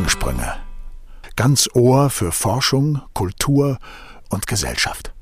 [0.00, 0.54] Gedankensprünge.
[1.36, 3.78] Ganz Ohr für Forschung, Kultur
[4.30, 5.12] und Gesellschaft.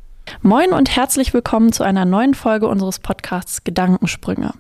[0.40, 4.52] Moin und herzlich willkommen zu einer neuen Folge unseres Podcasts Gedankensprünge.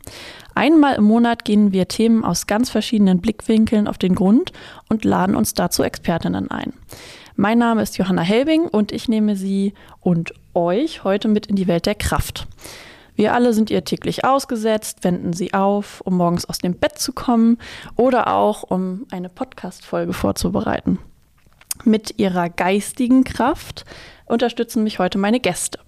[0.56, 4.52] Einmal im Monat gehen wir Themen aus ganz verschiedenen Blickwinkeln auf den Grund
[4.88, 6.72] und laden uns dazu Expertinnen ein.
[7.36, 11.68] Mein Name ist Johanna Helbing und ich nehme Sie und euch heute mit in die
[11.68, 12.48] Welt der Kraft.
[13.18, 17.12] Wir alle sind ihr täglich ausgesetzt, wenden sie auf, um morgens aus dem Bett zu
[17.12, 17.58] kommen
[17.96, 21.00] oder auch um eine Podcast-Folge vorzubereiten.
[21.82, 23.84] Mit ihrer geistigen Kraft
[24.26, 25.80] unterstützen mich heute meine Gäste.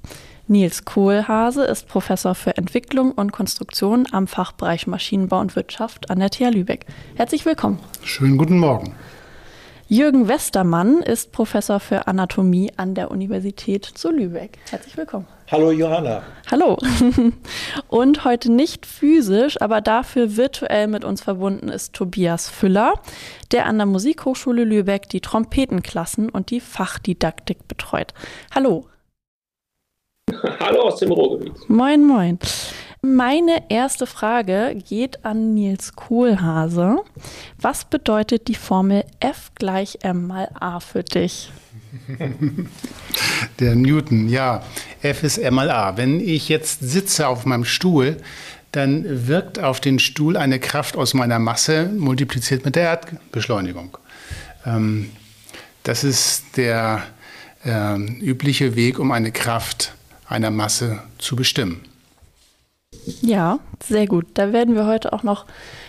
[0.48, 6.30] Nils Kohlhase ist Professor für Entwicklung und Konstruktion am Fachbereich Maschinenbau und Wirtschaft an der
[6.30, 6.86] TH Lübeck.
[7.14, 7.78] Herzlich willkommen.
[8.02, 8.96] Schönen guten Morgen.
[9.86, 14.58] Jürgen Westermann ist Professor für Anatomie an der Universität zu Lübeck.
[14.68, 15.28] Herzlich willkommen.
[15.50, 16.22] Hallo Johanna.
[16.48, 16.78] Hallo.
[17.88, 22.94] Und heute nicht physisch, aber dafür virtuell mit uns verbunden ist Tobias Füller,
[23.50, 28.14] der an der Musikhochschule Lübeck die Trompetenklassen und die Fachdidaktik betreut.
[28.54, 28.86] Hallo.
[30.60, 31.68] Hallo aus dem Ruhrgebiet.
[31.68, 32.38] Moin, moin.
[33.02, 36.98] Meine erste Frage geht an Nils Kohlhase.
[37.58, 41.50] Was bedeutet die Formel F gleich M mal A für dich?
[43.58, 44.62] Der Newton, ja.
[45.00, 45.96] F ist M mal A.
[45.96, 48.18] Wenn ich jetzt sitze auf meinem Stuhl,
[48.72, 53.96] dann wirkt auf den Stuhl eine Kraft aus meiner Masse multipliziert mit der Erdbeschleunigung.
[54.66, 55.10] Ähm,
[55.84, 57.02] das ist der
[57.64, 59.94] äh, übliche Weg, um eine Kraft
[60.28, 61.89] einer Masse zu bestimmen.
[63.22, 64.26] Ja, sehr gut.
[64.34, 65.46] Da werden wir heute auch noch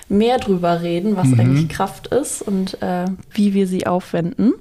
[0.10, 1.40] mehr drüber reden, was mhm.
[1.40, 4.54] eigentlich Kraft ist und äh, wie wir sie aufwenden.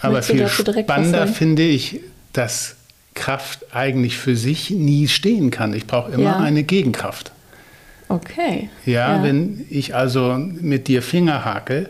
[0.00, 2.00] Aber viel spannender finde ich,
[2.32, 2.76] dass
[3.14, 5.74] Kraft eigentlich für sich nie stehen kann.
[5.74, 6.36] Ich brauche immer ja.
[6.38, 7.32] eine Gegenkraft.
[8.08, 8.70] Okay.
[8.86, 11.88] Ja, ja, wenn ich also mit dir Finger hake,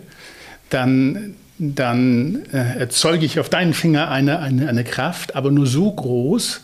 [0.71, 5.93] dann, dann äh, erzeuge ich auf deinen Finger eine, eine, eine Kraft, aber nur so
[5.93, 6.61] groß,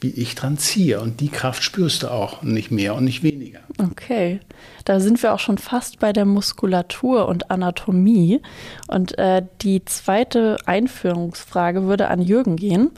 [0.00, 1.00] wie ich dran ziehe.
[1.00, 3.60] Und die Kraft spürst du auch, nicht mehr und nicht weniger.
[3.78, 4.40] Okay,
[4.84, 8.40] da sind wir auch schon fast bei der Muskulatur und Anatomie.
[8.88, 12.90] Und äh, die zweite Einführungsfrage würde an Jürgen gehen.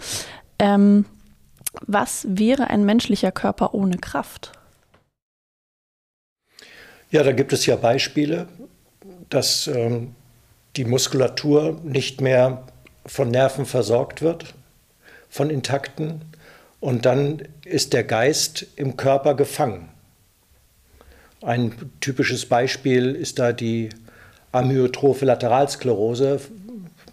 [0.58, 1.04] Ähm,
[1.82, 4.52] was wäre ein menschlicher Körper ohne Kraft?
[7.10, 8.48] Ja, da gibt es ja Beispiele,
[9.30, 10.14] dass ähm,
[10.76, 12.64] die Muskulatur nicht mehr
[13.06, 14.54] von Nerven versorgt wird,
[15.30, 16.22] von intakten
[16.80, 19.88] und dann ist der Geist im Körper gefangen.
[21.42, 23.90] Ein typisches Beispiel ist da die
[24.52, 26.40] amyotrophe Lateralsklerose.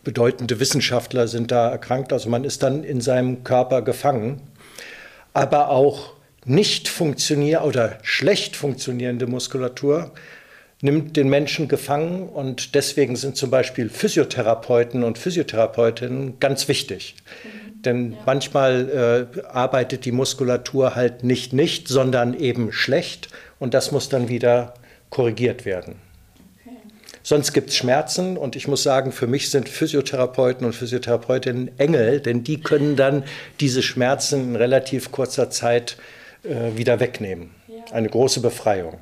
[0.04, 4.42] Bedeutende Wissenschaftler sind da erkrankt, also man ist dann in seinem Körper gefangen.
[5.34, 6.14] Aber auch
[6.46, 10.12] nicht funktionierende oder schlecht funktionierende Muskulatur
[10.86, 17.16] nimmt den Menschen gefangen und deswegen sind zum Beispiel Physiotherapeuten und Physiotherapeutinnen ganz wichtig.
[17.84, 18.18] Denn ja.
[18.26, 23.30] manchmal äh, arbeitet die Muskulatur halt nicht nicht, sondern eben schlecht
[23.60, 24.76] und das muss dann wieder
[25.10, 25.96] korrigiert werden.
[26.64, 26.76] Okay.
[27.24, 32.20] Sonst gibt es Schmerzen und ich muss sagen, für mich sind Physiotherapeuten und Physiotherapeutinnen Engel,
[32.20, 33.24] denn die können dann
[33.60, 35.98] diese Schmerzen in relativ kurzer Zeit
[36.44, 37.50] äh, wieder wegnehmen.
[37.68, 37.94] Ja.
[37.94, 39.00] Eine große Befreiung.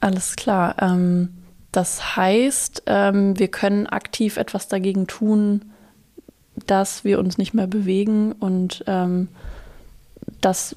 [0.00, 0.76] Alles klar.
[0.80, 1.30] Ähm,
[1.72, 5.72] das heißt, ähm, wir können aktiv etwas dagegen tun,
[6.66, 9.28] dass wir uns nicht mehr bewegen und ähm,
[10.40, 10.74] das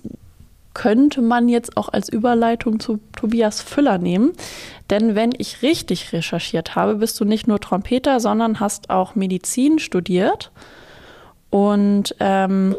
[0.73, 4.33] könnte man jetzt auch als Überleitung zu Tobias Füller nehmen.
[4.89, 9.77] Denn wenn ich richtig recherchiert habe, bist du nicht nur Trompeter, sondern hast auch Medizin
[9.77, 10.51] studiert.
[11.51, 12.75] Und ähm,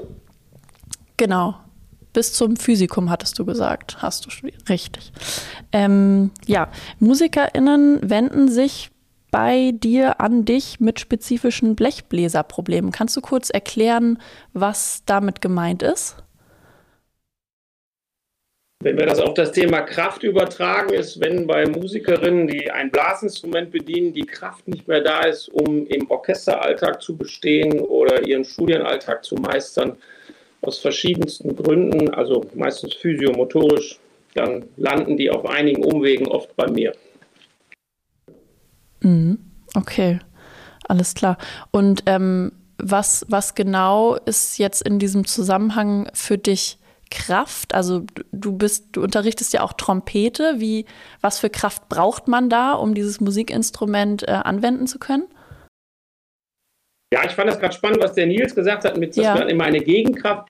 [1.16, 1.54] genau,
[2.14, 4.70] bis zum Physikum hattest du gesagt, hast du studiert.
[4.70, 5.12] Richtig.
[5.72, 6.70] Ähm, ja,
[7.00, 8.90] MusikerInnen wenden sich
[9.30, 12.92] bei dir an dich mit spezifischen Blechbläserproblemen.
[12.92, 14.18] Kannst du kurz erklären,
[14.52, 16.16] was damit gemeint ist?
[18.84, 23.70] Wenn wir das auf das Thema Kraft übertragen, ist, wenn bei Musikerinnen, die ein Blasinstrument
[23.70, 29.24] bedienen, die Kraft nicht mehr da ist, um im Orchesteralltag zu bestehen oder ihren Studienalltag
[29.24, 29.96] zu meistern,
[30.66, 33.98] aus verschiedensten Gründen, also meistens physiomotorisch,
[34.34, 36.92] dann landen die auf einigen Umwegen oft bei mir.
[39.00, 39.38] Mhm.
[39.74, 40.18] Okay,
[40.88, 41.38] alles klar.
[41.70, 46.78] Und ähm, was, was genau ist jetzt in diesem Zusammenhang für dich
[47.10, 47.74] Kraft?
[47.74, 50.54] Also du bist, du unterrichtest ja auch Trompete.
[50.58, 50.86] Wie,
[51.20, 55.26] was für Kraft braucht man da, um dieses Musikinstrument äh, anwenden zu können?
[57.12, 59.34] Ja, ich fand das gerade spannend, was der Nils gesagt hat, mit dass ja.
[59.34, 60.48] man immer eine Gegenkraft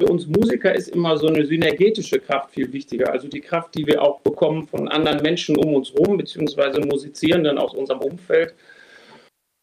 [0.00, 3.12] Für uns Musiker ist immer so eine synergetische Kraft viel wichtiger.
[3.12, 7.58] Also die Kraft, die wir auch bekommen von anderen Menschen um uns herum, beziehungsweise Musizierenden
[7.58, 8.54] aus unserem Umfeld.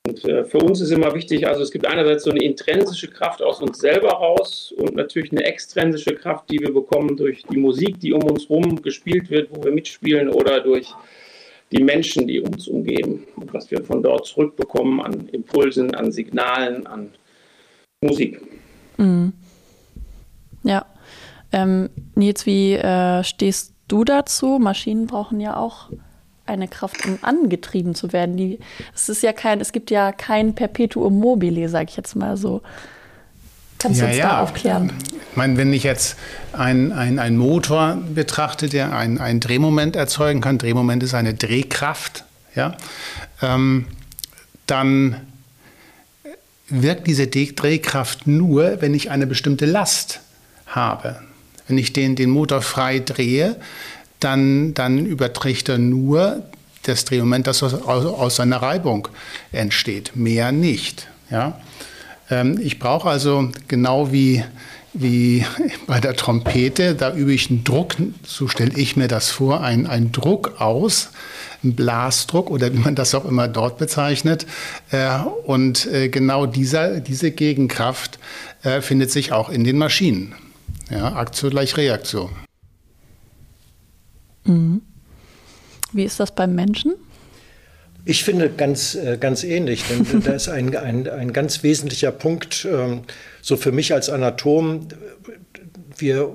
[0.07, 3.41] Und äh, für uns ist immer wichtig, also es gibt einerseits so eine intrinsische Kraft
[3.41, 7.99] aus uns selber raus und natürlich eine extrinsische Kraft, die wir bekommen durch die Musik,
[7.99, 10.93] die um uns herum gespielt wird, wo wir mitspielen oder durch
[11.71, 16.87] die Menschen, die uns umgeben und was wir von dort zurückbekommen an Impulsen, an Signalen,
[16.87, 17.11] an
[18.01, 18.41] Musik.
[18.97, 19.33] Mhm.
[20.63, 20.85] Ja.
[21.51, 24.57] Ähm, Nils, wie äh, stehst du dazu?
[24.59, 25.89] Maschinen brauchen ja auch
[26.45, 28.37] eine Kraft, um angetrieben zu werden.
[28.37, 28.59] Die,
[28.95, 32.61] es ist ja kein, es gibt ja kein Perpetuum mobile, sage ich jetzt mal so.
[33.79, 34.29] Kannst ja, du uns ja.
[34.29, 34.93] da aufklären?
[35.31, 36.17] Ich meine, wenn ich jetzt
[36.53, 42.75] einen ein Motor betrachte, der ein, ein Drehmoment erzeugen kann, Drehmoment ist eine Drehkraft, ja,
[43.41, 43.87] ähm,
[44.67, 45.15] dann
[46.69, 50.21] wirkt diese Drehkraft nur, wenn ich eine bestimmte Last
[50.71, 51.21] habe.
[51.67, 53.55] Wenn ich den, den Motor frei drehe,
[54.19, 56.43] dann, dann überträgt er nur
[56.83, 59.07] das Drehmoment, das aus, aus seiner Reibung
[59.51, 61.07] entsteht, mehr nicht.
[61.29, 61.59] Ja?
[62.29, 64.43] Ähm, ich brauche also genau wie,
[64.93, 65.45] wie
[65.87, 69.85] bei der Trompete, da übe ich einen Druck, so stelle ich mir das vor, einen,
[69.85, 71.11] einen Druck aus,
[71.63, 74.45] einen Blasdruck oder wie man das auch immer dort bezeichnet.
[74.89, 78.17] Äh, und äh, genau dieser, diese Gegenkraft
[78.63, 80.35] äh, findet sich auch in den Maschinen.
[80.91, 82.31] Ja, Aktion gleich Reaktion.
[84.43, 84.81] Mhm.
[85.93, 86.95] Wie ist das beim Menschen?
[88.03, 93.01] Ich finde ganz, ganz ähnlich, denn da ist ein, ein, ein ganz wesentlicher Punkt, ähm,
[93.41, 94.87] so für mich als Anatom.
[95.97, 96.33] Wir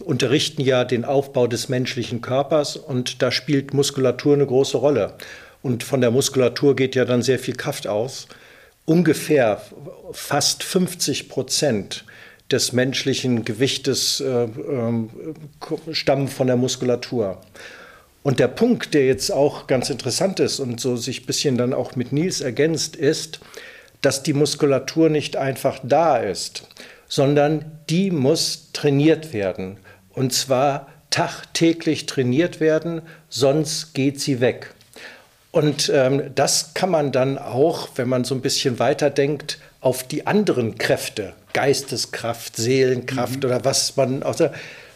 [0.00, 5.14] unterrichten ja den Aufbau des menschlichen Körpers und da spielt Muskulatur eine große Rolle.
[5.62, 8.26] Und von der Muskulatur geht ja dann sehr viel Kraft aus.
[8.84, 9.62] Ungefähr
[10.12, 12.04] fast 50 Prozent
[12.52, 15.08] des menschlichen Gewichtes äh, äh,
[15.92, 17.40] stammen von der Muskulatur.
[18.22, 21.72] Und der Punkt, der jetzt auch ganz interessant ist und so sich ein bisschen dann
[21.72, 23.40] auch mit Nils ergänzt, ist,
[24.00, 26.68] dass die Muskulatur nicht einfach da ist,
[27.08, 29.78] sondern die muss trainiert werden.
[30.10, 34.74] Und zwar tagtäglich trainiert werden, sonst geht sie weg.
[35.50, 40.26] Und ähm, das kann man dann auch, wenn man so ein bisschen weiterdenkt, auf die
[40.26, 43.44] anderen Kräfte, Geisteskraft, Seelenkraft mhm.
[43.44, 44.54] oder was man auch sagt,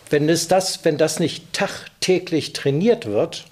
[0.08, 3.44] wenn, es das, wenn das nicht tagtäglich trainiert wird,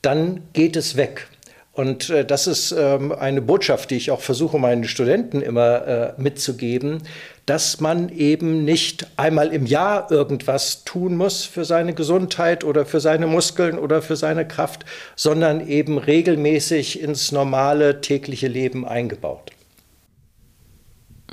[0.00, 1.28] dann geht es weg.
[1.72, 6.12] Und äh, das ist ähm, eine Botschaft, die ich auch versuche, meinen Studenten immer äh,
[6.16, 7.02] mitzugeben,
[7.44, 13.00] dass man eben nicht einmal im Jahr irgendwas tun muss für seine Gesundheit oder für
[13.00, 14.84] seine Muskeln oder für seine Kraft,
[15.16, 19.52] sondern eben regelmäßig ins normale tägliche Leben eingebaut.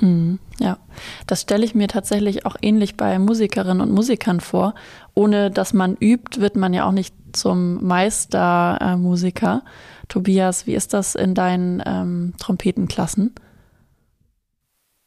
[0.00, 0.78] Mhm, ja,
[1.26, 4.74] das stelle ich mir tatsächlich auch ähnlich bei Musikerinnen und Musikern vor.
[5.14, 9.62] Ohne dass man übt, wird man ja auch nicht zum Meistermusiker.
[9.64, 13.34] Äh, Tobias, wie ist das in deinen ähm, Trompetenklassen?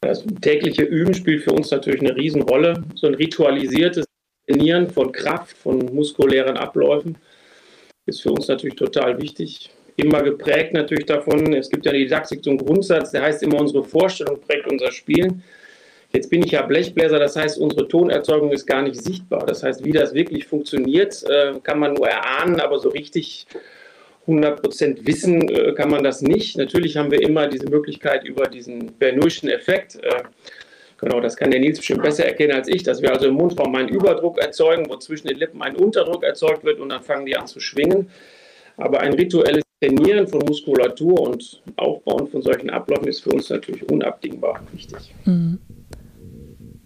[0.00, 2.84] Das tägliche Üben spielt für uns natürlich eine Riesenrolle.
[2.94, 4.04] So ein ritualisiertes
[4.46, 7.16] Trainieren von Kraft, von muskulären Abläufen
[8.06, 11.52] ist für uns natürlich total wichtig immer geprägt natürlich davon.
[11.54, 15.42] Es gibt ja die Didaktik zum Grundsatz, der heißt immer, unsere Vorstellung prägt unser Spielen.
[16.12, 19.46] Jetzt bin ich ja Blechbläser, das heißt, unsere Tonerzeugung ist gar nicht sichtbar.
[19.46, 23.46] Das heißt, wie das wirklich funktioniert, äh, kann man nur erahnen, aber so richtig
[24.28, 26.56] 100% wissen äh, kann man das nicht.
[26.56, 29.96] Natürlich haben wir immer diese Möglichkeit über diesen Bernoulli'schen Effekt.
[30.02, 30.22] Äh,
[30.98, 33.74] genau, das kann der Nils bestimmt besser erkennen als ich, dass wir also im Mundraum
[33.74, 37.36] einen Überdruck erzeugen, wo zwischen den Lippen ein Unterdruck erzeugt wird und dann fangen die
[37.36, 38.08] an zu schwingen.
[38.76, 43.88] Aber ein rituelles Trainieren von Muskulatur und Aufbauen von solchen Abläufen ist für uns natürlich
[43.90, 45.14] unabdingbar wichtig.
[45.24, 45.58] Mhm.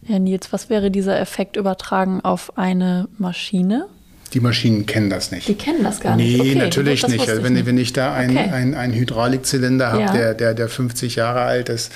[0.06, 3.88] Ja, Nils, was wäre dieser Effekt übertragen auf eine Maschine?
[4.32, 5.48] Die Maschinen kennen das nicht.
[5.48, 6.36] Die kennen das gar nicht.
[6.36, 7.28] Nee, okay, natürlich gut, nicht.
[7.28, 7.66] Also wenn, nicht.
[7.66, 8.74] wenn ich da einen okay.
[8.74, 10.12] ein Hydraulikzylinder habe, ja.
[10.12, 11.92] der, der, der 50 Jahre alt ist,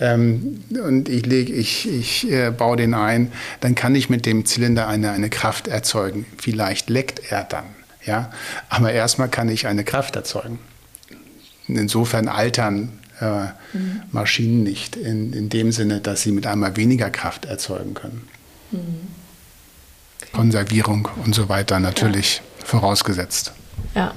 [0.00, 4.44] ähm, und ich, leg, ich, ich äh, baue den ein, dann kann ich mit dem
[4.44, 6.26] Zylinder eine, eine Kraft erzeugen.
[6.36, 7.64] Vielleicht leckt er dann.
[8.08, 8.30] Ja?
[8.70, 10.58] Aber erstmal kann ich eine Kraft erzeugen.
[11.68, 13.42] Insofern altern äh,
[13.74, 14.02] mhm.
[14.10, 18.26] Maschinen nicht in, in dem Sinne, dass sie mit einmal weniger Kraft erzeugen können.
[18.70, 19.08] Mhm.
[20.32, 22.66] Konservierung und so weiter natürlich ja.
[22.66, 23.52] vorausgesetzt.
[23.94, 24.12] Ja,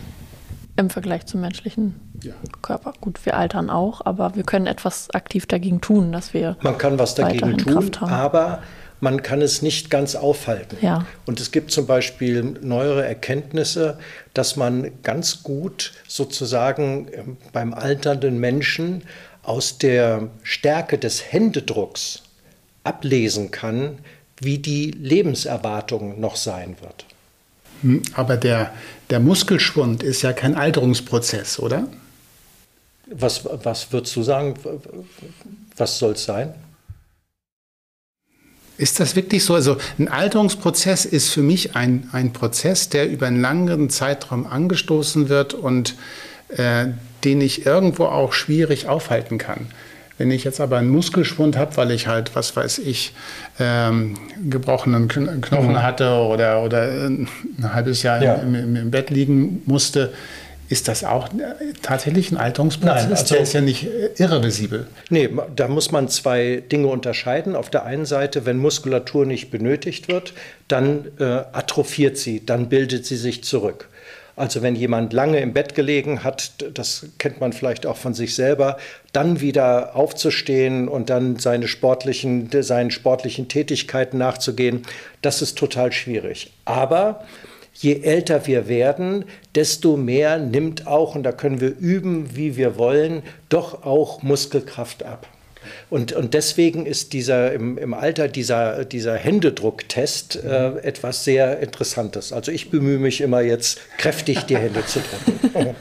[0.78, 2.34] im Vergleich zum menschlichen ja.
[2.62, 2.94] Körper.
[3.02, 6.58] Gut, wir altern auch, aber wir können etwas aktiv dagegen tun, dass wir.
[6.62, 8.64] Man kann was dagegen tun, aber
[9.02, 10.78] man kann es nicht ganz aufhalten.
[10.82, 11.06] Ja.
[11.26, 13.98] Und es gibt zum Beispiel neuere Erkenntnisse,
[14.34, 19.04] dass man ganz gut sozusagen ähm, beim alternden Menschen
[19.44, 22.22] aus der Stärke des Händedrucks
[22.84, 23.98] ablesen kann,
[24.40, 27.06] wie die Lebenserwartung noch sein wird.
[27.82, 28.72] Hm, aber der,
[29.10, 31.88] der Muskelschwund ist ja kein Alterungsprozess, oder?
[33.08, 34.54] Was, was würdest du sagen?
[35.76, 36.54] Was soll es sein?
[38.82, 39.54] Ist das wirklich so?
[39.54, 45.30] Also ein Alterungsprozess ist für mich ein, ein Prozess, der über einen langen Zeitraum angestoßen
[45.30, 45.96] wird und
[46.58, 46.88] äh,
[47.24, 49.68] den ich irgendwo auch schwierig aufhalten kann.
[50.18, 53.14] Wenn ich jetzt aber einen Muskelschwund habe, weil ich halt, was weiß ich,
[53.60, 54.18] ähm,
[54.50, 55.84] gebrochenen Knochen mhm.
[55.84, 57.28] hatte oder, oder ein
[57.62, 58.34] halbes Jahr ja.
[58.36, 60.12] im, im, im Bett liegen musste,
[60.72, 61.28] ist das auch
[61.82, 63.04] tatsächlich ein Alterungsprozess?
[63.04, 63.88] Nein, also, der ist ja nicht
[64.18, 64.88] irreversibel.
[65.10, 67.58] Nee, da muss man zwei Dinge unterscheiden.
[67.58, 70.34] Auf der einen Seite, wenn Muskulatur nicht benötigt wird,
[70.70, 73.90] dann äh, atrophiert sie, dann bildet sie sich zurück.
[74.38, 78.34] Also wenn jemand lange im Bett gelegen hat, das kennt man vielleicht auch von sich
[78.34, 78.78] selber,
[79.12, 84.84] dann wieder aufzustehen und dann seine sportlichen, seinen sportlichen Tätigkeiten nachzugehen,
[85.22, 86.54] das ist total schwierig.
[86.64, 87.26] Aber
[87.82, 92.78] je älter wir werden, desto mehr nimmt auch, und da können wir üben, wie wir
[92.78, 95.28] wollen, doch auch Muskelkraft ab.
[95.90, 102.34] Und, und deswegen ist dieser im, im Alter dieser, dieser Händedrucktest äh, etwas sehr Interessantes.
[102.34, 105.76] Also ich bemühe mich immer jetzt kräftig die Hände zu drücken.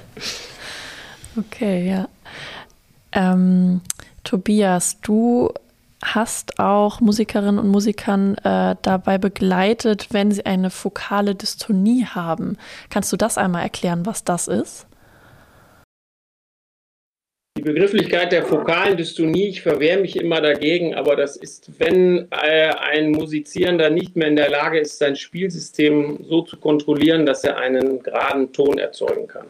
[1.39, 2.09] okay, ja.
[3.13, 3.81] Ähm,
[4.25, 5.53] Tobias, du
[6.03, 12.57] hast auch Musikerinnen und Musikern äh, dabei begleitet, wenn sie eine fokale Dystonie haben.
[12.89, 14.87] Kannst du das einmal erklären, was das ist?
[17.59, 22.73] Die Begrifflichkeit der fokalen Dystonie, ich verwehre mich immer dagegen, aber das ist, wenn äh,
[22.75, 27.59] ein Musizierender nicht mehr in der Lage ist, sein Spielsystem so zu kontrollieren, dass er
[27.59, 29.47] einen geraden Ton erzeugen kann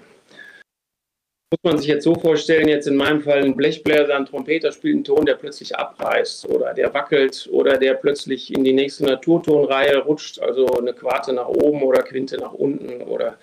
[1.53, 4.95] muss man sich jetzt so vorstellen, jetzt in meinem Fall ein Blechbläser, ein Trompeter spielt
[4.95, 9.99] einen Ton, der plötzlich abreißt oder der wackelt oder der plötzlich in die nächste Naturtonreihe
[9.99, 13.37] rutscht, also eine Quarte nach oben oder Quinte nach unten oder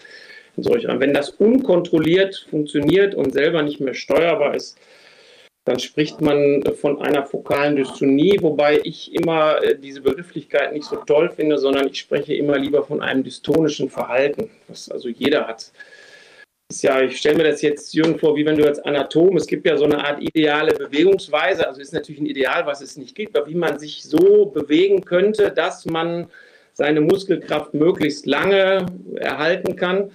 [0.55, 4.77] solch Wenn das unkontrolliert funktioniert und selber nicht mehr steuerbar ist,
[5.65, 10.95] dann spricht man von einer fokalen Dystonie, wobei ich immer äh, diese Begrifflichkeit nicht so
[10.95, 15.73] toll finde, sondern ich spreche immer lieber von einem dystonischen Verhalten, was also jeder hat
[16.73, 19.65] ja, ich stelle mir das jetzt, Jürgen, vor, wie wenn du als Anatom, es gibt
[19.65, 23.37] ja so eine Art ideale Bewegungsweise, also ist natürlich ein Ideal, was es nicht gibt,
[23.37, 26.27] aber wie man sich so bewegen könnte, dass man
[26.73, 30.11] seine Muskelkraft möglichst lange erhalten kann.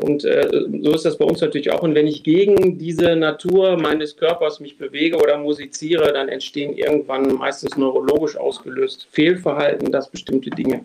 [0.00, 0.48] Und äh,
[0.80, 1.82] so ist das bei uns natürlich auch.
[1.82, 7.34] Und wenn ich gegen diese Natur meines Körpers mich bewege oder musiziere, dann entstehen irgendwann
[7.34, 10.84] meistens neurologisch ausgelöst Fehlverhalten, dass bestimmte Dinge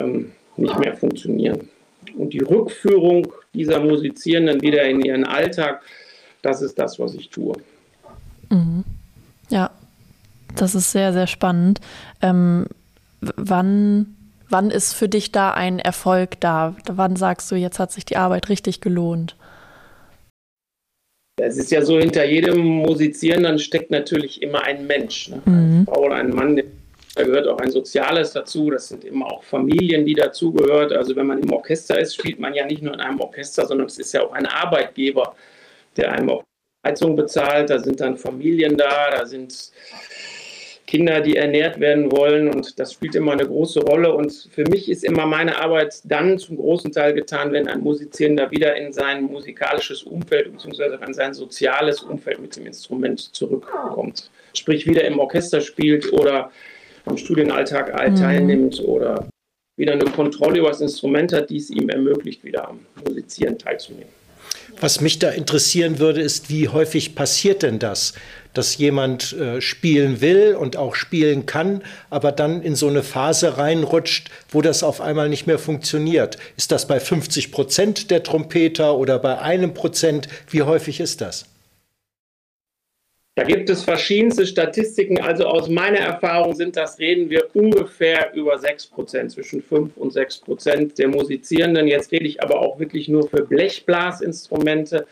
[0.00, 1.68] ähm, nicht mehr funktionieren.
[2.14, 5.82] Und die Rückführung dieser Musizierenden wieder in ihren Alltag,
[6.42, 7.54] das ist das, was ich tue.
[8.50, 8.84] Mhm.
[9.48, 9.70] Ja,
[10.54, 11.80] das ist sehr, sehr spannend.
[12.22, 12.66] Ähm,
[13.20, 14.16] wann,
[14.48, 16.76] wann ist für dich da ein Erfolg da?
[16.86, 19.36] Wann sagst du, jetzt hat sich die Arbeit richtig gelohnt?
[21.38, 25.28] Es ist ja so, hinter jedem Musizierenden steckt natürlich immer ein Mensch.
[25.28, 25.42] Ne?
[25.44, 25.52] Mhm.
[25.52, 26.64] Eine Frau oder ein Mann, der
[27.16, 28.70] da gehört auch ein Soziales dazu.
[28.70, 30.92] Das sind immer auch Familien, die dazugehört.
[30.92, 33.86] Also wenn man im Orchester ist, spielt man ja nicht nur in einem Orchester, sondern
[33.86, 35.34] es ist ja auch ein Arbeitgeber,
[35.96, 36.44] der einem auch
[36.84, 37.70] Heizung bezahlt.
[37.70, 39.72] Da sind dann Familien da, da sind
[40.86, 44.12] Kinder, die ernährt werden wollen und das spielt immer eine große Rolle.
[44.12, 48.50] Und für mich ist immer meine Arbeit dann zum großen Teil getan, wenn ein Musizierender
[48.50, 51.02] wieder in sein musikalisches Umfeld bzw.
[51.02, 54.30] in sein soziales Umfeld mit dem Instrument zurückkommt.
[54.52, 56.50] Sprich, wieder im Orchester spielt oder
[57.06, 58.16] am Studienalltag mhm.
[58.16, 59.28] teilnimmt oder
[59.76, 64.08] wieder eine Kontrolle über das Instrument hat, die es ihm ermöglicht, wieder am Musizieren teilzunehmen.
[64.80, 68.14] Was mich da interessieren würde, ist, wie häufig passiert denn das,
[68.52, 73.58] dass jemand äh, spielen will und auch spielen kann, aber dann in so eine Phase
[73.58, 76.36] reinrutscht, wo das auf einmal nicht mehr funktioniert?
[76.56, 80.28] Ist das bei 50 Prozent der Trompeter oder bei einem Prozent?
[80.50, 81.46] Wie häufig ist das?
[83.36, 85.20] Da gibt es verschiedenste Statistiken.
[85.20, 90.10] Also aus meiner Erfahrung sind das, reden wir ungefähr über 6 Prozent, zwischen 5 und
[90.10, 91.86] 6 Prozent der Musizierenden.
[91.86, 95.06] Jetzt rede ich aber auch wirklich nur für Blechblasinstrumente,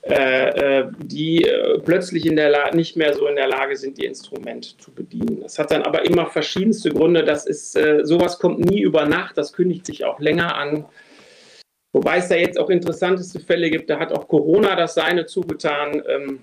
[0.00, 4.08] äh, äh die äh, plötzlich in der nicht mehr so in der Lage sind, ihr
[4.08, 5.42] Instrument zu bedienen.
[5.42, 7.22] Das hat dann aber immer verschiedenste Gründe.
[7.22, 10.86] Das ist, sowas kommt nie über Nacht, das kündigt sich auch länger an.
[11.92, 16.02] Wobei es da jetzt auch interessanteste Fälle gibt, da hat auch Corona das Seine zugetan.
[16.08, 16.38] Ähm,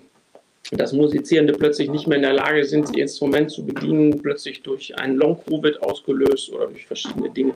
[0.71, 4.97] dass Musizierende plötzlich nicht mehr in der Lage sind, ihr Instrument zu bedienen, plötzlich durch
[4.97, 7.53] einen Long-Covid ausgelöst oder durch verschiedene Dinge.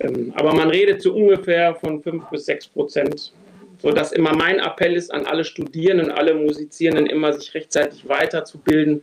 [0.00, 3.32] Ähm, aber man redet so ungefähr von 5 bis 6 Prozent,
[3.80, 9.02] sodass immer mein Appell ist an alle Studierenden, alle Musizierenden, immer sich rechtzeitig weiterzubilden,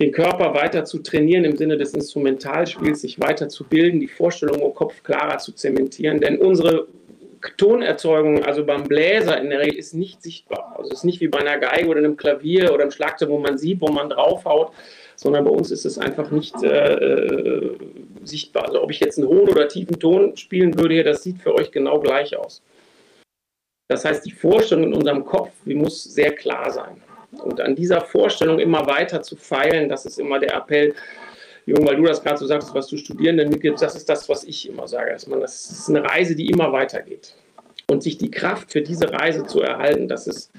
[0.00, 4.60] den Körper weiter zu trainieren im Sinne des Instrumentalspiels, sich weiter zu bilden, die Vorstellung
[4.60, 6.20] im Kopf klarer zu zementieren.
[6.20, 6.86] Denn unsere
[7.56, 10.74] Tonerzeugung, also beim Bläser in der Regel, ist nicht sichtbar.
[10.76, 13.38] Also es ist nicht wie bei einer Geige oder einem Klavier oder einem Schlagzeug, wo
[13.38, 14.72] man sieht, wo man draufhaut,
[15.16, 17.78] sondern bei uns ist es einfach nicht äh, äh
[18.24, 18.66] sichtbar.
[18.66, 21.70] Also ob ich jetzt einen hohen oder tiefen Ton spielen würde, das sieht für euch
[21.70, 22.62] genau gleich aus.
[23.88, 27.02] Das heißt, die Vorstellung in unserem Kopf, die muss sehr klar sein.
[27.42, 30.94] Und an dieser Vorstellung immer weiter zu feilen, das ist immer der Appell.
[31.68, 34.44] Jung, weil du das gerade so sagst, was du Studierenden mitgibst, das ist das, was
[34.44, 35.12] ich immer sage.
[35.12, 37.34] Dass man, das ist eine Reise, die immer weitergeht.
[37.90, 40.50] Und sich die Kraft für diese Reise zu erhalten, das ist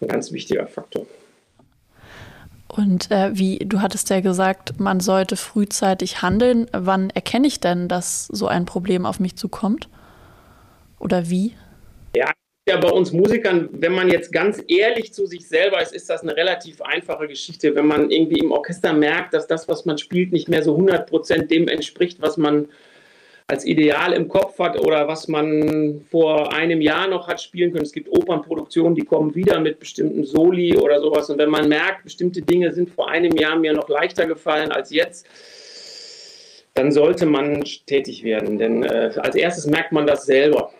[0.00, 1.06] ein ganz wichtiger Faktor.
[2.68, 6.66] Und äh, wie, du hattest ja gesagt, man sollte frühzeitig handeln.
[6.72, 9.88] Wann erkenne ich denn, dass so ein Problem auf mich zukommt?
[10.98, 11.54] Oder wie?
[12.14, 12.30] Ja,
[12.68, 16.22] ja, bei uns Musikern, wenn man jetzt ganz ehrlich zu sich selber ist, ist das
[16.22, 17.74] eine relativ einfache Geschichte.
[17.74, 21.46] Wenn man irgendwie im Orchester merkt, dass das, was man spielt, nicht mehr so 100%
[21.48, 22.68] dem entspricht, was man
[23.48, 27.84] als Ideal im Kopf hat oder was man vor einem Jahr noch hat spielen können.
[27.84, 31.28] Es gibt Opernproduktionen, die kommen wieder mit bestimmten Soli oder sowas.
[31.30, 34.90] Und wenn man merkt, bestimmte Dinge sind vor einem Jahr mir noch leichter gefallen als
[34.90, 35.26] jetzt,
[36.74, 38.58] dann sollte man tätig werden.
[38.58, 40.72] Denn äh, als erstes merkt man das selber.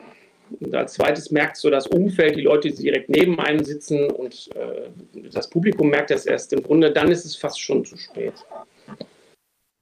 [0.61, 4.51] Und als zweites merkt so das Umfeld, die Leute, die direkt neben einem sitzen und
[4.55, 4.89] äh,
[5.31, 8.35] das Publikum merkt das erst im Grunde, dann ist es fast schon zu spät.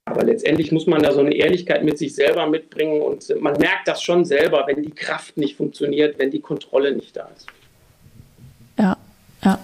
[0.05, 3.87] Aber letztendlich muss man da so eine Ehrlichkeit mit sich selber mitbringen und man merkt
[3.87, 7.47] das schon selber, wenn die Kraft nicht funktioniert, wenn die Kontrolle nicht da ist.
[8.77, 8.97] Ja,
[9.43, 9.59] ja.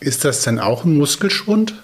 [0.00, 1.74] Ist das denn auch ein Muskelschwund?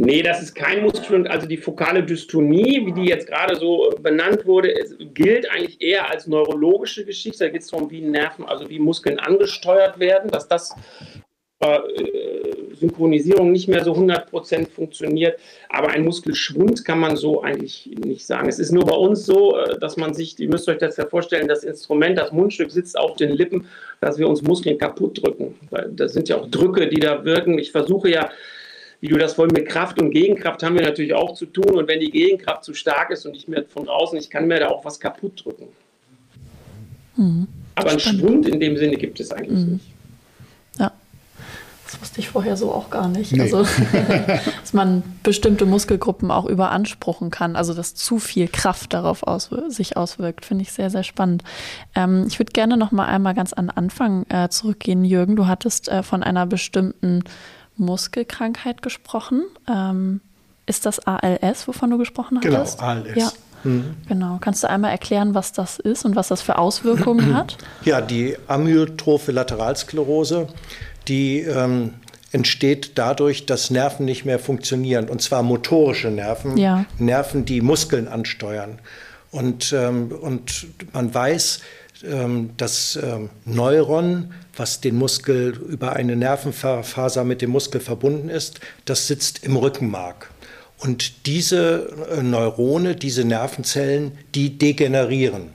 [0.00, 1.28] Nee, das ist kein Muskelschwund.
[1.28, 4.72] Also die fokale Dystonie, wie die jetzt gerade so benannt wurde,
[5.12, 7.44] gilt eigentlich eher als neurologische Geschichte.
[7.44, 10.72] Da geht es darum, wie Nerven, also wie Muskeln angesteuert werden, dass das
[11.60, 11.80] äh,
[12.74, 15.40] Synchronisierung nicht mehr so 100% funktioniert.
[15.68, 18.48] Aber ein Muskelschwund kann man so eigentlich nicht sagen.
[18.48, 21.06] Es ist nur bei uns so, äh, dass man sich, ihr müsst euch das ja
[21.06, 23.66] vorstellen, das Instrument, das Mundstück sitzt auf den Lippen,
[24.00, 25.58] dass wir uns Muskeln kaputt drücken.
[25.70, 27.58] Weil das sind ja auch Drücke, die da wirken.
[27.58, 28.30] Ich versuche ja
[29.00, 31.76] wie du das vorhin mit Kraft und Gegenkraft haben wir natürlich auch zu tun.
[31.76, 34.58] Und wenn die Gegenkraft zu stark ist und ich mir von draußen, ich kann mir
[34.58, 35.68] da auch was kaputt drücken.
[37.16, 37.46] Mhm.
[37.76, 39.72] Aber einen Schwund in dem Sinne gibt es eigentlich mhm.
[39.74, 39.86] nicht.
[40.80, 40.92] Ja.
[41.84, 43.32] Das wusste ich vorher so auch gar nicht.
[43.32, 43.42] Nee.
[43.42, 43.62] Also,
[44.60, 47.54] dass man bestimmte Muskelgruppen auch überanspruchen kann.
[47.54, 51.44] Also, dass zu viel Kraft darauf auswir sich auswirkt, finde ich sehr, sehr spannend.
[51.94, 55.36] Ähm, ich würde gerne noch mal einmal ganz an den Anfang äh, zurückgehen, Jürgen.
[55.36, 57.22] Du hattest äh, von einer bestimmten
[57.78, 59.44] Muskelkrankheit gesprochen.
[59.68, 60.20] Ähm,
[60.66, 62.78] ist das ALS, wovon du gesprochen genau, hattest?
[62.78, 63.16] Genau, ALS.
[63.16, 63.32] Ja.
[63.64, 63.96] Mhm.
[64.08, 64.38] Genau.
[64.40, 67.56] Kannst du einmal erklären, was das ist und was das für Auswirkungen hat?
[67.84, 70.48] Ja, die amyotrophe Lateralsklerose,
[71.08, 71.94] die ähm,
[72.32, 75.08] entsteht dadurch, dass Nerven nicht mehr funktionieren.
[75.08, 76.84] Und zwar motorische Nerven, ja.
[76.98, 78.78] Nerven, die Muskeln ansteuern.
[79.30, 81.60] Und, ähm, und man weiß,
[82.04, 88.60] ähm, das ähm, Neuron, was den Muskel über eine Nervenfaser mit dem Muskel verbunden ist,
[88.84, 90.30] das sitzt im Rückenmark.
[90.78, 95.50] Und diese äh, Neurone, diese Nervenzellen, die degenerieren.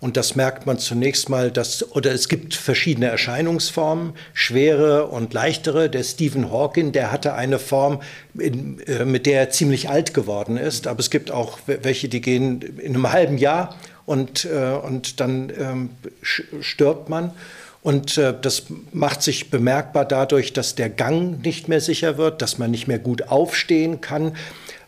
[0.00, 5.90] Und das merkt man zunächst mal, dass, oder es gibt verschiedene Erscheinungsformen, schwere und leichtere.
[5.90, 8.00] Der Stephen Hawking, der hatte eine Form,
[8.38, 10.86] in, äh, mit der er ziemlich alt geworden ist.
[10.86, 15.52] Aber es gibt auch welche, die gehen in einem halben Jahr und, äh, und dann
[15.58, 15.90] ähm,
[16.22, 17.32] stirbt man.
[17.88, 22.58] Und äh, das macht sich bemerkbar dadurch, dass der Gang nicht mehr sicher wird, dass
[22.58, 24.36] man nicht mehr gut aufstehen kann.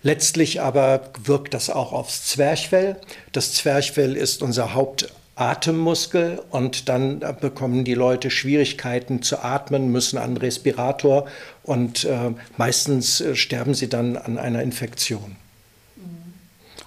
[0.02, 2.96] Letztlich aber wirkt das auch aufs Zwerchfell.
[3.32, 10.34] Das Zwerchfell ist unser Hauptatemmuskel und dann bekommen die Leute Schwierigkeiten zu atmen, müssen an
[10.34, 11.26] den Respirator
[11.62, 15.36] und äh, meistens äh, sterben sie dann an einer Infektion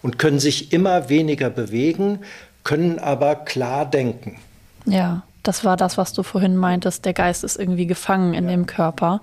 [0.04, 2.20] und können sich immer weniger bewegen,
[2.64, 4.38] können aber klar denken.
[4.86, 7.06] Ja, das war das, was du vorhin meintest.
[7.06, 8.52] Der Geist ist irgendwie gefangen in ja.
[8.52, 9.22] dem Körper.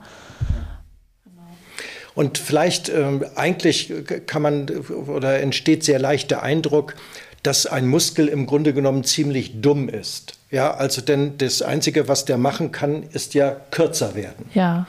[2.15, 3.93] Und vielleicht ähm, eigentlich
[4.27, 6.95] kann man oder entsteht sehr leicht der Eindruck,
[7.43, 10.39] dass ein Muskel im Grunde genommen ziemlich dumm ist.
[10.53, 14.47] Ja, also denn das Einzige, was der machen kann, ist ja kürzer werden.
[14.53, 14.87] Ja.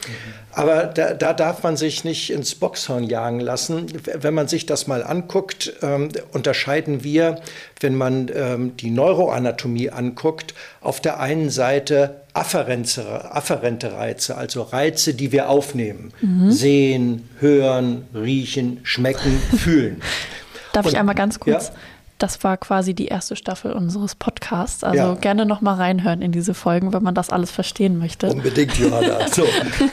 [0.51, 3.85] Aber da, da darf man sich nicht ins Boxhorn jagen lassen.
[4.19, 7.41] Wenn man sich das mal anguckt, ähm, unterscheiden wir,
[7.79, 15.13] wenn man ähm, die Neuroanatomie anguckt, auf der einen Seite afferente, afferente Reize, also Reize,
[15.13, 16.11] die wir aufnehmen.
[16.21, 16.51] Mhm.
[16.51, 20.01] Sehen, hören, riechen, schmecken, fühlen.
[20.73, 21.67] Darf Und, ich einmal ganz kurz?
[21.67, 21.73] Ja?
[22.21, 24.83] Das war quasi die erste Staffel unseres Podcasts.
[24.83, 25.13] Also Ja.
[25.15, 28.27] gerne noch mal reinhören in diese Folgen, wenn man das alles verstehen möchte.
[28.29, 29.27] Unbedingt, Johanna.
[29.31, 29.45] So,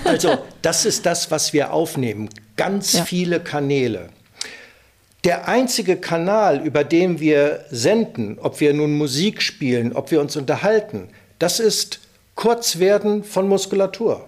[0.05, 2.29] also, das ist das, was wir aufnehmen.
[2.57, 3.05] Ganz Ja.
[3.05, 4.09] viele Kanäle.
[5.25, 10.37] Der einzige Kanal, über den wir senden, ob wir nun Musik spielen, ob wir uns
[10.37, 12.01] unterhalten, das ist
[12.35, 14.27] Kurzwerden von Muskulatur.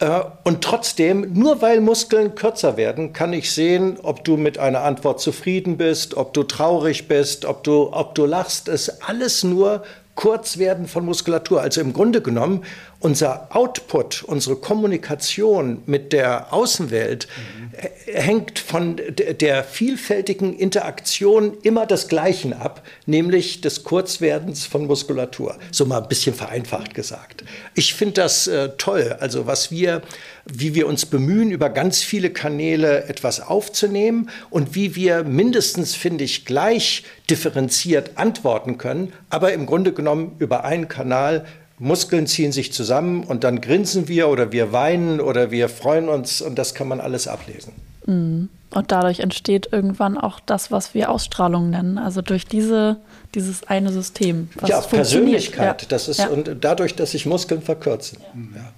[0.00, 4.82] Äh, Und trotzdem, nur weil Muskeln kürzer werden, kann ich sehen, ob du mit einer
[4.82, 8.68] Antwort zufrieden bist, ob du traurig bist, ob du, ob du lachst.
[8.68, 9.82] Es ist alles nur
[10.14, 11.60] Kurzwerden von Muskulatur.
[11.60, 12.64] Also im Grunde genommen,
[13.00, 17.28] unser Output, unsere Kommunikation mit der Außenwelt
[17.72, 19.00] äh, hängt von
[19.40, 25.56] der vielfältigen Interaktion immer des Gleichen ab, nämlich des Kurzwerdens von Muskulatur.
[25.72, 27.44] So mal ein bisschen vereinfacht gesagt.
[27.74, 30.02] Ich finde das äh, toll, also was wir,
[30.44, 36.24] wie wir uns bemühen, über ganz viele Kanäle etwas aufzunehmen und wie wir mindestens, finde
[36.24, 41.46] ich, gleich differenziert antworten können, aber im Grunde genommen über einen Kanal
[41.80, 46.42] Muskeln ziehen sich zusammen und dann grinsen wir oder wir weinen oder wir freuen uns
[46.42, 47.72] und das kann man alles ablesen.
[48.06, 51.98] Und dadurch entsteht irgendwann auch das, was wir Ausstrahlung nennen.
[51.98, 52.98] Also durch diese,
[53.34, 54.48] dieses eine System.
[54.56, 54.80] Was ja.
[54.80, 55.88] Persönlichkeit, Ja.
[55.88, 56.28] das ist ja.
[56.28, 58.18] und dadurch, dass sich Muskeln verkürzen.
[58.54, 58.72] Ja.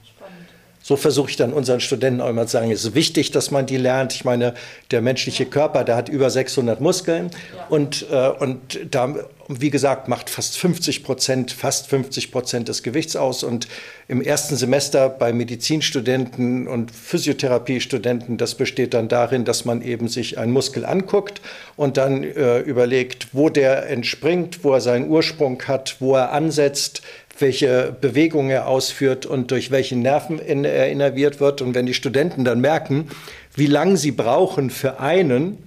[0.85, 3.67] So versuche ich dann unseren Studenten auch immer zu sagen, es ist wichtig, dass man
[3.67, 4.15] die lernt.
[4.15, 4.55] Ich meine,
[4.91, 7.31] der menschliche Körper, der hat über 600 Muskeln
[7.69, 9.15] und, äh, und da,
[9.61, 13.43] wie gesagt, macht fast 50 Prozent, fast 50 Prozent des Gewichts aus.
[13.43, 13.69] Und
[14.09, 20.39] im ersten Semester bei Medizinstudenten und Physiotherapiestudenten, das besteht dann darin, dass man eben sich
[20.39, 21.41] einen Muskel anguckt
[21.77, 27.03] und dann äh, überlegt, wo der entspringt, wo er seinen Ursprung hat, wo er ansetzt,
[27.39, 31.61] welche Bewegung er ausführt und durch welche Nerven er innerviert wird.
[31.63, 33.09] Und wenn die Studenten dann merken,
[33.55, 35.59] wie lange sie brauchen für einen,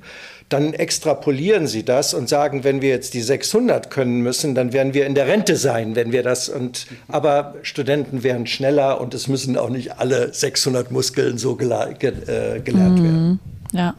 [0.50, 4.94] dann extrapolieren sie das und sagen, wenn wir jetzt die 600 können müssen, dann werden
[4.94, 9.28] wir in der Rente sein, wenn wir das und aber Studenten werden schneller und es
[9.28, 13.40] müssen auch nicht alle 600 Muskeln so gela ge äh, gelernt werden.
[13.72, 13.96] Ja.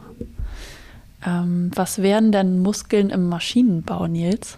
[1.25, 4.57] Ähm, was wären denn Muskeln im Maschinenbau, Nils?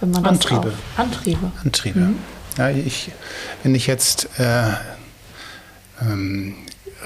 [0.00, 0.72] Wenn man das Antriebe.
[0.96, 1.52] Antriebe.
[1.64, 2.08] Antriebe.
[2.56, 3.12] Ja, ich,
[3.62, 4.72] wenn ich jetzt äh,
[6.00, 6.54] ähm,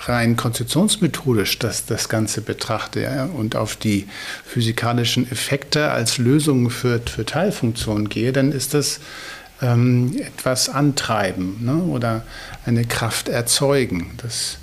[0.09, 4.07] rein konstruktionsmethodisch das, das Ganze betrachte ja, und auf die
[4.45, 9.01] physikalischen Effekte als Lösung für, für Teilfunktionen gehe, dann ist das
[9.61, 12.25] ähm, etwas antreiben ne, oder
[12.67, 14.11] eine Kraft erzeugen.
[14.19, 14.59] Das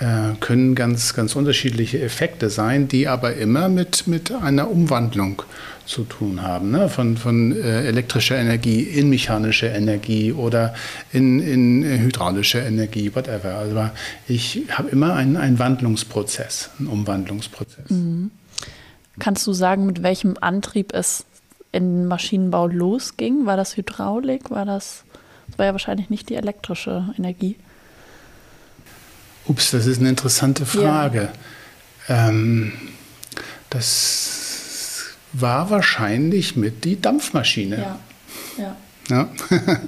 [0.00, 5.42] äh, können ganz, ganz unterschiedliche Effekte sein, die aber immer mit, mit einer Umwandlung
[5.86, 6.88] zu tun haben, ne?
[6.88, 10.74] von, von äh, elektrischer Energie in mechanische Energie oder
[11.12, 13.56] in, in äh, hydraulische Energie, whatever.
[13.56, 13.90] Also
[14.28, 17.86] ich habe immer einen, einen Wandlungsprozess, einen Umwandlungsprozess.
[19.18, 21.24] Kannst du sagen, mit welchem Antrieb es
[21.72, 23.46] in Maschinenbau losging?
[23.46, 24.50] War das Hydraulik?
[24.50, 25.04] War das,
[25.48, 27.56] das war ja wahrscheinlich nicht die elektrische Energie.
[29.46, 31.28] Ups, das ist eine interessante Frage.
[32.08, 32.72] Ähm,
[33.70, 34.51] das
[35.32, 37.76] war wahrscheinlich mit die Dampfmaschine.
[38.58, 38.76] ja.
[39.08, 39.28] Ja.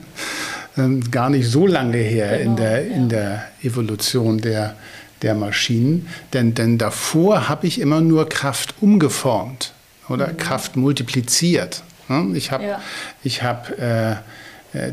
[0.76, 4.74] Ähm, Gar nicht so lange her in, Genau, der, in der Evolution der,
[5.22, 6.08] der Maschinen.
[6.32, 9.72] Denn, denn davor habe ich immer nur Kraft umgeformt
[10.08, 11.84] oder Kraft multipliziert.
[12.08, 12.82] Ja, Ich habe Ja.
[13.22, 14.16] ich hab, äh,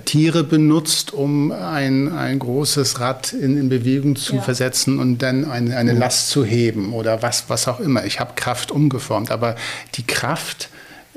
[0.06, 4.42] Tiere benutzt, um ein, ein großes Rad in, in Bewegung zu Ja.
[4.42, 8.06] versetzen und dann eine, eine Last zu heben oder was, was auch immer.
[8.06, 9.32] Ich habe Kraft umgeformt.
[9.32, 9.56] Aber
[9.96, 10.70] die Kraft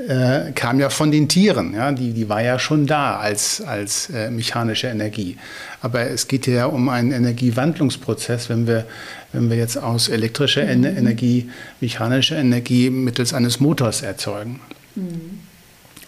[0.09, 1.75] äh, kam ja von den Tieren.
[1.75, 1.93] Ja?
[1.93, 5.37] Die, die war ja schon da als, als äh, mechanische Energie.
[5.83, 8.87] Aber es geht ja um einen Energiewandlungsprozess, wenn wir,
[9.33, 11.51] wenn wir jetzt aus elektrischer En Energie
[11.81, 14.61] mechanische Energie mittels eines Motors erzeugen.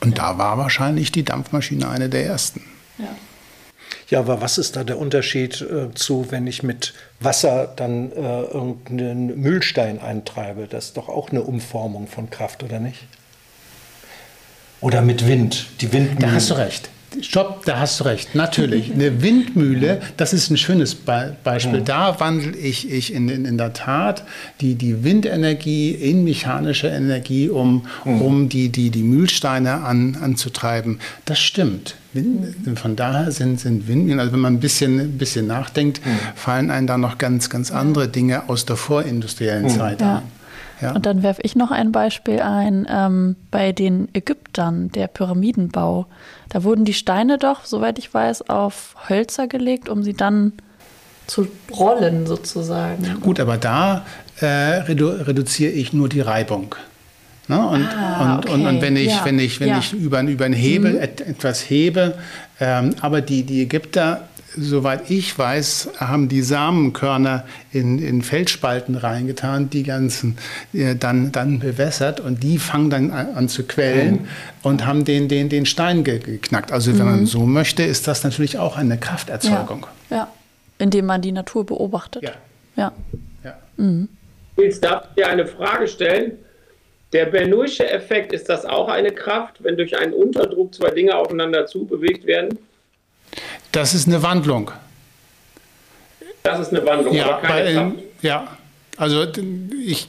[0.00, 2.62] Und da war wahrscheinlich die Dampfmaschine eine der ersten.
[2.98, 3.08] Ja.
[4.08, 8.42] Ja, aber was ist da der Unterschied äh, zu, wenn ich mit Wasser dann äh,
[8.42, 10.68] irgendeinen Mühlstein eintreibe?
[10.68, 13.04] Das ist doch auch eine Umformung von Kraft, oder nicht?
[14.80, 16.26] Oder mit Wind, die Windmühle.
[16.28, 16.88] Da hast du recht.
[17.22, 18.34] Stopp, da hast du recht.
[18.34, 18.92] Natürlich.
[18.92, 21.80] Eine Windmühle, das ist ein schönes Be Beispiel.
[21.80, 24.24] Da wandle ich, ich in, in, in der Tat
[24.60, 30.98] die, die Windenergie in mechanische Energie, um, um die, die, die Mühlsteine an, anzutreiben.
[31.24, 31.96] Das stimmt.
[32.12, 36.00] Wind, von daher sind, sind Windmühlen, also wenn man ein bisschen, ein bisschen nachdenkt,
[36.34, 40.16] fallen einem da noch ganz, ganz andere Dinge aus der vorindustriellen Zeit Ja.
[40.16, 40.22] ein.
[40.22, 40.22] Ja.
[40.94, 42.86] Und dann werfe ich noch ein Beispiel ein.
[42.90, 46.06] Ähm, bei den Ägyptern, der Pyramidenbau,
[46.50, 50.52] da wurden die Steine doch, soweit ich weiß, auf Hölzer gelegt, um sie dann
[51.26, 53.20] zu rollen sozusagen.
[53.20, 54.04] Gut, aber da
[54.40, 56.74] äh, redu reduziere ich nur die Reibung.
[57.48, 57.58] Ne?
[57.66, 58.68] Und, Ah, und, und, okay.
[58.68, 59.78] und wenn ich, Ja, wenn ich, wenn ja.
[59.78, 62.14] ich über, über einen Hebel et, etwas hebe,
[62.60, 69.70] ähm, aber die, die Ägypter, soweit ich weiß, haben die Samenkörner in, in Felsspalten reingetan,
[69.70, 70.38] die ganzen
[70.72, 74.28] äh, dann, dann bewässert und die fangen dann an, an zu quellen
[74.62, 76.72] und haben den, den, den Stein ge, geknackt.
[76.72, 79.86] Also wenn man so möchte, ist das natürlich auch eine Krafterzeugung.
[80.10, 80.16] Ja.
[80.16, 80.28] ja.
[80.78, 82.22] Indem man die Natur beobachtet.
[82.22, 82.32] Ja.
[82.76, 82.92] Ja.
[83.44, 83.56] Ja.
[84.56, 86.32] Jetzt darf ich dir eine Frage stellen.
[87.12, 91.66] Der Bernoullische Effekt, ist das auch eine Kraft, wenn durch einen Unterdruck zwei Dinge aufeinander
[91.66, 92.58] zubewegt werden?
[93.72, 94.70] Das ist eine Wandlung.
[96.42, 98.56] Das ist eine Wandlung, Ja, aber keine bei, ja.
[98.96, 99.26] also
[99.84, 100.08] ich,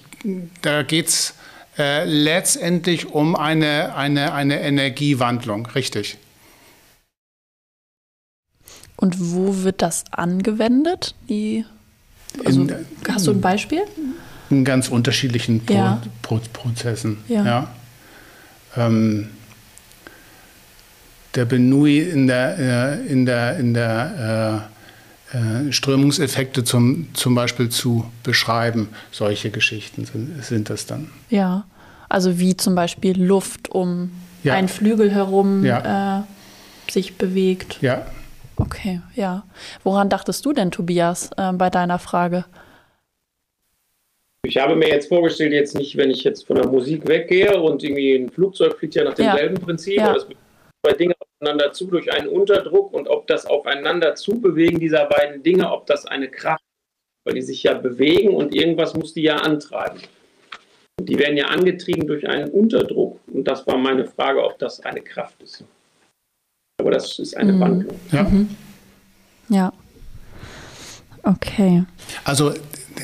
[0.62, 1.34] da geht es
[1.78, 6.18] äh, letztendlich um eine, eine, eine Energiewandlung, richtig.
[8.96, 11.14] Und wo wird das angewendet?
[11.30, 11.66] Die,
[12.46, 13.84] also, In- hast du ein Beispiel?
[14.50, 16.02] In ganz unterschiedlichen Pro Ja.
[16.22, 17.18] Pro Prozessen.
[17.28, 17.70] Ja.
[18.76, 19.30] Ähm,
[21.38, 22.58] der Benui in der,
[23.06, 24.68] äh, in der, in der
[25.34, 31.12] äh, äh, Strömungseffekte zum, zum Beispiel zu beschreiben, solche Geschichten sind, sind das dann.
[31.30, 31.66] Ja.
[32.10, 34.12] Also wie zum Beispiel Luft um
[34.44, 34.54] Ja.
[34.56, 36.20] einen Flügel herum Ja.
[36.20, 37.78] äh, sich bewegt.
[37.82, 38.06] Ja,
[38.60, 39.44] Okay, ja.
[39.84, 42.44] Woran dachtest du denn, Tobias, äh, bei deiner Frage?
[44.44, 47.84] Ich habe mir jetzt vorgestellt, jetzt nicht, wenn ich jetzt von der Musik weggehe und
[47.84, 49.36] irgendwie ein Flugzeug fliegt ja nach Ja.
[49.36, 50.08] demselben Prinzip, Ja.
[50.10, 50.40] aber es bewegen
[50.88, 55.72] zwei Dinge aufeinander zu durch einen Unterdruck und ob das aufeinander zubewegen dieser beiden Dinge,
[55.72, 59.38] ob das eine Kraft ist, weil die sich ja bewegen und irgendwas muss die ja
[59.38, 60.00] antreiben.
[61.00, 64.80] Und die werden ja angetrieben durch einen Unterdruck und das war meine Frage, ob das
[64.80, 65.64] eine Kraft ist.
[66.80, 67.60] Aber das ist eine Mhm.
[67.60, 68.00] Wandlung.
[68.12, 68.32] ja.
[69.50, 69.74] Ja.
[71.24, 71.84] Okay.
[72.24, 72.54] Also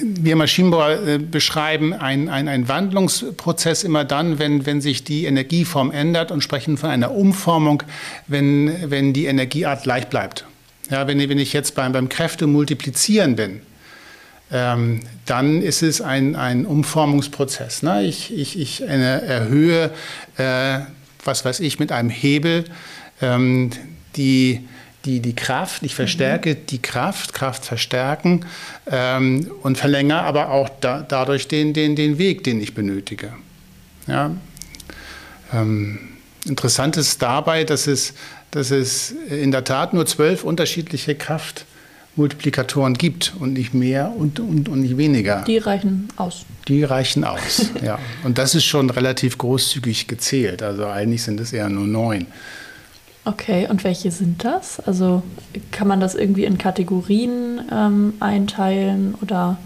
[0.02, 6.32] wir Maschinenbauer äh, beschreiben einen ein Wandlungsprozess immer dann, wenn, wenn sich die Energieform ändert
[6.32, 7.84] und sprechen von einer Umformung,
[8.28, 10.46] wenn, wenn die Energieart gleich bleibt.
[10.90, 13.62] Ja, wenn, wenn ich jetzt beim, beim Kräftemultiplizieren bin,
[14.52, 17.84] ähm, dann ist es ein, ein Umformungsprozess.
[17.84, 18.04] Ne?
[18.04, 19.92] Ich, ich, ich erhöhe,
[20.38, 20.80] äh,
[21.24, 22.66] was weiß ich, mit einem Hebel
[23.22, 23.72] ähm,
[24.16, 24.68] die,
[25.06, 28.46] die, die Kraft, ich verstärke die Kraft, Kraft verstärken
[28.90, 33.34] ähm, und verlängere aber auch da, dadurch den, den, den Weg, den ich benötige.
[34.08, 34.32] Ja?
[35.52, 36.00] Ähm,
[36.46, 38.14] interessant ist dabei, dass es,
[38.52, 44.70] dass es in der Tat nur zwölf unterschiedliche Kraftmultiplikatoren gibt und nicht mehr und, und,
[44.70, 45.44] und nicht weniger.
[45.46, 46.46] Die reichen aus.
[46.70, 48.00] Die reichen aus, ja.
[48.24, 50.64] Und das ist schon relativ großzügig gezählt.
[50.64, 52.28] Also eigentlich sind es eher nur neun.
[53.26, 54.82] Okay, und welche sind das?
[54.82, 55.24] Also
[55.72, 59.58] kann man das irgendwie in Kategorien ähm, einteilen oder?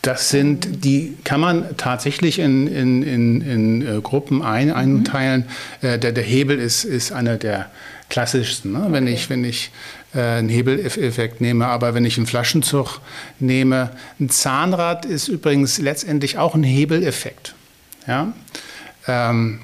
[0.00, 5.44] Das sind, die kann man tatsächlich in, in, in, in äh, Gruppen ein, einteilen.
[5.82, 7.70] Äh, der, der Hebel ist, ist einer der
[8.08, 8.72] klassischsten.
[8.72, 8.86] Ne?
[8.88, 9.70] Wenn ich, wenn ich
[10.14, 13.00] äh, einen Hebeleffekt nehme, aber wenn ich einen Flaschenzug
[13.38, 17.54] nehme, ein Zahnrad ist übrigens letztendlich auch ein Hebeleffekt.
[18.06, 18.32] Ja?
[19.06, 19.60] Ähm,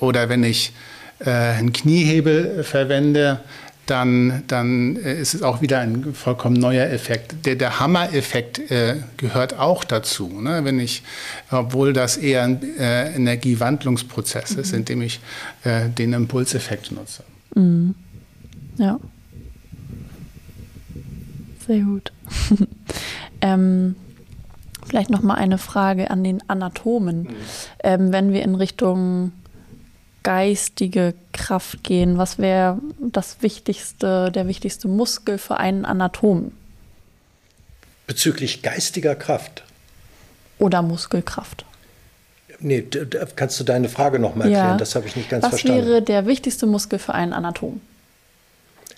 [0.00, 0.72] oder wenn ich
[1.20, 3.40] äh, einen Kniehebel verwende,
[3.86, 7.46] dann, dann äh, ist es auch wieder ein vollkommen neuer Effekt.
[7.46, 10.28] Der, der Hammer-Effekt äh, gehört auch dazu.
[10.28, 10.64] Ne?
[10.64, 11.02] Wenn ich,
[11.50, 15.20] obwohl das eher ein äh, Energiewandlungsprozess ist, indem ich
[15.64, 17.24] äh, den Impulseffekt nutze.
[18.76, 18.98] Ja.
[21.66, 22.12] Sehr gut.
[23.40, 23.96] ähm,
[24.86, 27.28] vielleicht noch mal eine Frage an den Anatomen.
[27.82, 29.32] Ähm, wenn wir in Richtung
[30.24, 36.52] geistige Kraft gehen, was wäre das wichtigste, der wichtigste Muskel für einen Anatomen
[38.08, 39.62] Bezüglich geistiger Kraft.
[40.58, 41.64] oder Muskelkraft?
[42.60, 44.78] Nee, d- d- kannst du deine Frage nochmal erklären?
[44.78, 45.86] Das habe ich nicht ganz was verstanden.
[45.86, 47.80] wäre der wichtigste Muskel für einen Anatom?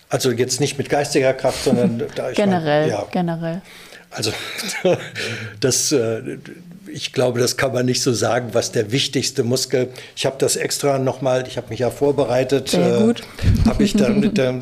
[0.08, 3.62] Also jetzt nicht mit geistiger Kraft, sondern da ich mein, Generell, ja, generell.
[4.10, 4.32] Also
[5.60, 6.38] das, äh,
[6.92, 9.88] ich glaube, das kann man nicht so sagen, was der wichtigste Muskel.
[10.14, 12.70] Ich habe das extra nochmal, ich habe mich ja vorbereitet.
[12.70, 13.22] Sehr gut.
[13.66, 14.60] Habe ich dann mit der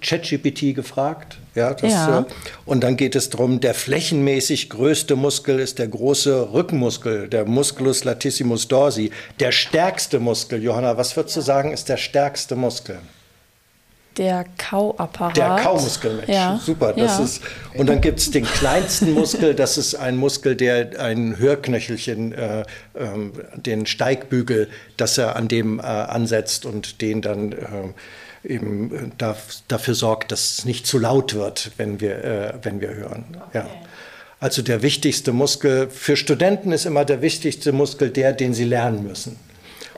[0.00, 1.38] ChatGPT gefragt.
[1.54, 2.20] Ja, das, Ja.
[2.20, 2.24] Äh,
[2.64, 8.04] und dann geht es darum, der flächenmäßig größte Muskel ist der große Rückenmuskel, der Musculus
[8.04, 9.10] latissimus dorsi.
[9.40, 12.98] Der stärkste Muskel, Johanna, was würdest du sagen, ist der stärkste Muskel?
[14.16, 15.36] Der Kauapparat.
[15.36, 16.28] Der Kaumuskel, Mensch.
[16.28, 16.60] Ja.
[16.62, 16.92] Super.
[16.92, 17.24] Das ja.
[17.24, 17.42] ist,
[17.74, 22.64] und dann gibt es den kleinsten Muskel, das ist ein Muskel, der ein Hörknöchelchen, äh,
[22.94, 27.56] ähm, den Steigbügel, dass er an dem äh, ansetzt und den dann äh,
[28.44, 29.36] eben äh, da,
[29.68, 33.24] dafür sorgt, dass es nicht zu laut wird, wenn wir, äh, wenn wir hören.
[33.54, 33.66] Ja.
[34.40, 39.06] Also der wichtigste Muskel für Studenten ist immer der wichtigste Muskel der, den sie lernen
[39.06, 39.38] müssen.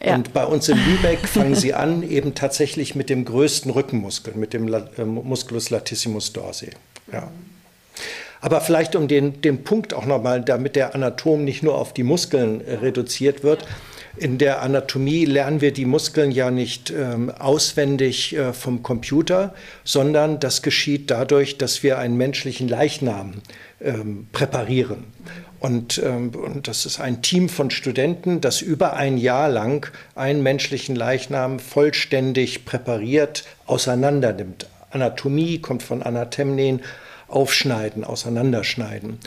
[0.07, 4.53] Und bei uns in Lübeck fangen sie an eben tatsächlich mit dem größten Rückenmuskel, mit
[4.53, 6.71] dem äh, Musculus latissimus dorsi.
[7.12, 7.31] Ja.
[8.40, 12.03] Aber vielleicht um den, den Punkt auch nochmal, damit der Anatom nicht nur auf die
[12.03, 13.64] Muskeln äh, reduziert wird.
[14.17, 20.38] In der Anatomie lernen wir die Muskeln ja nicht ähm, auswendig äh, vom Computer, sondern
[20.38, 23.43] das geschieht dadurch, dass wir einen menschlichen Leichnam
[23.81, 25.05] ähm, präparieren.
[25.64, 30.42] Und, ähm, und, das ist ein Team von Studenten, das über ein Jahr lang einen
[30.42, 34.66] menschlichen Leichnam vollständig präpariert auseinander nimmt.
[34.90, 36.83] Anatomie kommt von Anatemnen,
[37.29, 39.18] aufschneiden, auseinanderschneiden.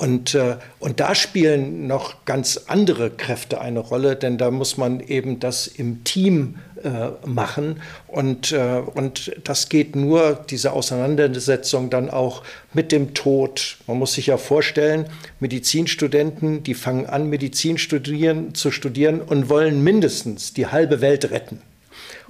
[0.00, 5.00] Und, äh, und da spielen noch ganz andere Kräfte eine Rolle, denn da muss man
[5.00, 7.82] eben das im Team äh, machen.
[8.06, 13.76] Und, äh, und das geht nur, diese Auseinandersetzung dann auch mit dem Tod.
[13.86, 15.04] Man muss sich ja vorstellen,
[15.38, 21.60] Medizinstudenten, die fangen an, Medizin studieren, zu studieren und wollen mindestens die halbe Welt retten.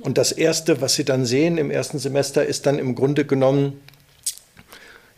[0.01, 3.81] Und das Erste, was sie dann sehen im ersten Semester, ist dann im Grunde genommen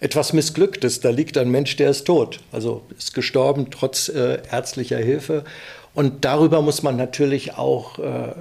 [0.02, 1.00] etwas Missglücktes.
[1.00, 5.44] Da liegt ein Mensch, der ist tot, also ist gestorben trotz äh, ärztlicher Hilfe.
[5.94, 8.32] Und darüber muss man natürlich auch äh,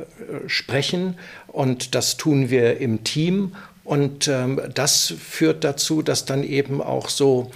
[0.48, 1.18] sprechen.
[1.48, 3.56] Und das tun wir im Team.
[3.84, 7.52] Und ähm, das führt dazu, dass dann eben auch so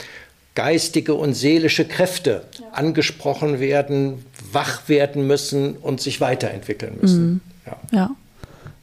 [0.53, 2.67] geistige und seelische Kräfte ja.
[2.73, 7.25] angesprochen werden, wach werden müssen und sich weiterentwickeln müssen.
[7.25, 7.41] Mhm.
[7.65, 7.77] Ja.
[7.91, 8.15] ja.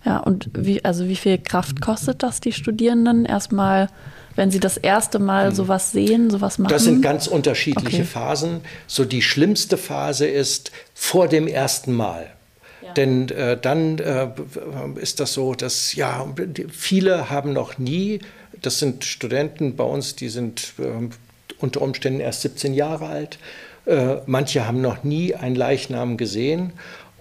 [0.05, 3.25] Ja, und wie, also wie viel Kraft kostet das die Studierenden?
[3.25, 3.89] Erstmal
[4.35, 5.55] wenn Sie das erste Mal hm.
[5.55, 6.73] sowas sehen, sowas machen?
[6.73, 8.05] Das sind ganz unterschiedliche okay.
[8.05, 8.61] Phasen.
[8.87, 12.31] So die schlimmste Phase ist vor dem ersten Mal.
[12.83, 12.93] Ja.
[12.95, 14.29] Denn äh, dann äh,
[14.97, 16.27] ist das so, dass ja,
[16.71, 18.21] viele haben noch nie,
[18.61, 21.09] das sind Studenten bei uns, die sind äh,
[21.59, 23.39] unter Umständen erst 17 Jahre alt.
[23.85, 26.73] Äh, manche haben noch nie einen Leichnam gesehen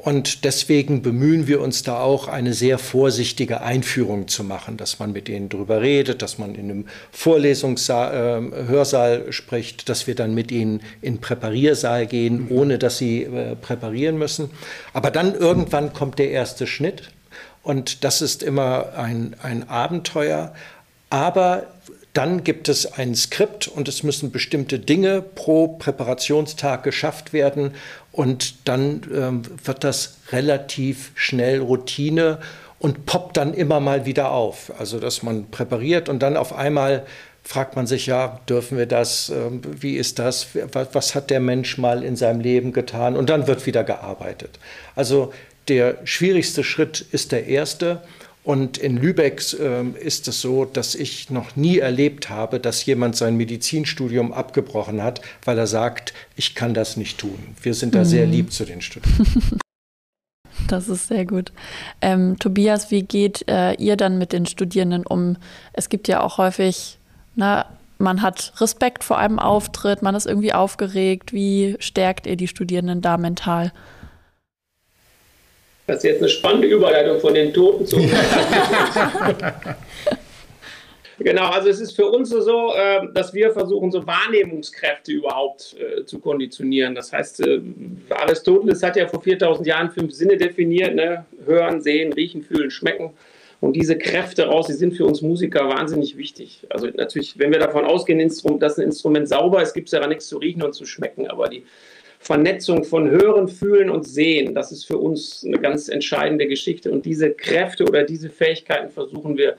[0.03, 5.11] und deswegen bemühen wir uns da auch, eine sehr vorsichtige Einführung zu machen, dass man
[5.11, 10.51] mit denen drüber redet, dass man in einem Vorlesungshörsaal äh, spricht, dass wir dann mit
[10.51, 14.49] ihnen in den Präpariersaal gehen, ohne dass sie äh, präparieren müssen.
[14.93, 17.11] Aber dann irgendwann kommt der erste Schnitt
[17.61, 20.51] und das ist immer ein, ein Abenteuer.
[21.11, 21.67] Aber
[22.13, 27.73] dann gibt es ein Skript und es müssen bestimmte Dinge pro Präparationstag geschafft werden
[28.11, 32.39] und dann ähm, wird das relativ schnell Routine
[32.79, 34.71] und poppt dann immer mal wieder auf.
[34.77, 37.05] Also dass man präpariert und dann auf einmal
[37.43, 41.77] fragt man sich, ja, dürfen wir das, ähm, wie ist das, was hat der Mensch
[41.77, 44.59] mal in seinem Leben getan und dann wird wieder gearbeitet.
[44.95, 45.33] Also
[45.67, 48.01] der schwierigste Schritt ist der erste
[48.43, 53.15] und in Lübeck äh, ist es so, dass ich noch nie erlebt habe, dass jemand
[53.15, 57.37] sein Medizinstudium abgebrochen hat, weil er sagt, ich kann das nicht tun.
[57.61, 58.05] Wir sind da mhm.
[58.05, 59.59] sehr lieb zu den Studenten.
[60.67, 61.51] Das ist sehr gut.
[62.01, 65.37] Ähm, Tobias, wie geht äh, ihr dann mit den Studierenden um?
[65.73, 66.97] Es gibt ja auch häufig,
[67.35, 67.65] na,
[67.97, 71.33] man hat Respekt vor einem Auftritt, man ist irgendwie aufgeregt.
[71.33, 73.73] Wie stärkt ihr die Studierenden da mental?
[75.91, 77.97] Das ist jetzt eine spannende Überleitung von den Toten zu.
[81.19, 86.05] genau, also es ist für uns so, ähm, dass wir versuchen, so Wahrnehmungskräfte überhaupt äh,
[86.05, 86.95] zu konditionieren.
[86.95, 87.59] Das heißt, äh,
[88.09, 91.25] Aristoteles hat ja vor 4000 Jahren fünf Sinne definiert: ne?
[91.45, 93.09] Hören, Sehen, Riechen, Fühlen, Schmecken.
[93.59, 96.65] Und diese Kräfte raus, die sind für uns Musiker wahnsinnig wichtig.
[96.69, 98.17] Also natürlich, wenn wir davon ausgehen,
[98.59, 101.27] dass ein Instrument sauber ist, gibt es ja nichts zu riechen und zu schmecken.
[101.27, 101.65] Aber die
[102.21, 104.53] Vernetzung von Hören, Fühlen und Sehen.
[104.53, 106.91] Das ist für uns eine ganz entscheidende Geschichte.
[106.91, 109.57] Und diese Kräfte oder diese Fähigkeiten versuchen wir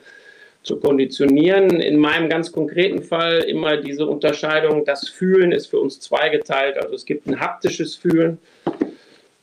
[0.63, 1.81] zu konditionieren.
[1.81, 6.77] In meinem ganz konkreten Fall immer diese Unterscheidung, das Fühlen ist für uns zweigeteilt.
[6.77, 8.37] Also es gibt ein haptisches Fühlen,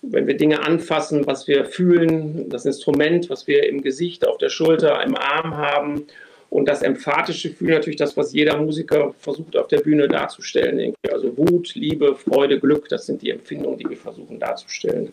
[0.00, 4.48] wenn wir Dinge anfassen, was wir fühlen, das Instrument, was wir im Gesicht, auf der
[4.48, 6.06] Schulter, im Arm haben
[6.50, 10.94] und das emphatische Gefühl natürlich das, was jeder Musiker versucht auf der Bühne darzustellen.
[11.10, 15.12] Also Wut, Liebe, Freude, Glück, das sind die Empfindungen, die wir versuchen darzustellen.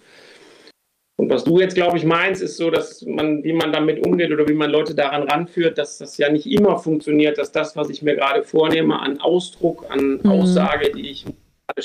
[1.20, 4.32] Und was du jetzt, glaube ich, meinst, ist so, dass man, wie man damit umgeht
[4.32, 7.90] oder wie man Leute daran ranführt, dass das ja nicht immer funktioniert, dass das, was
[7.90, 10.30] ich mir gerade vornehme, an Ausdruck, an mhm.
[10.30, 11.26] Aussage, die ich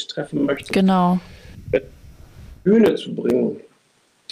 [0.09, 1.18] treffen möchte, genau.
[2.64, 3.61] Bühne zu bringen.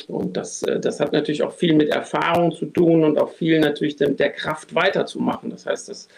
[0.08, 3.60] Und das, äh, das hat natürlich auch viel mit Erfahrung zu tun und auch viel
[3.60, 5.50] natürlich der Kraft weiterzumachen.
[5.50, 6.08] Das heißt, das,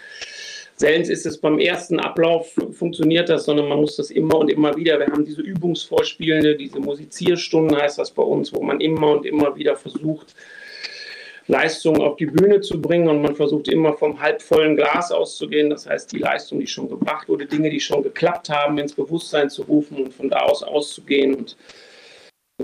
[0.77, 4.77] selten ist es beim ersten Ablauf funktioniert das, sondern man muss das immer und immer
[4.77, 4.99] wieder.
[4.99, 9.55] Wir haben diese Übungsvorspielende, diese Musizierstunden heißt das bei uns, wo man immer und immer
[9.57, 10.35] wieder versucht,
[11.47, 15.71] Leistungen auf die Bühne zu bringen und man versucht immer vom halbvollen Glas auszugehen.
[15.71, 19.51] Das heißt, die Leistung, die schon gebracht wurde, Dinge, die schon geklappt haben, ins Bewusstsein
[19.51, 21.57] zu rufen und von da aus auszugehen und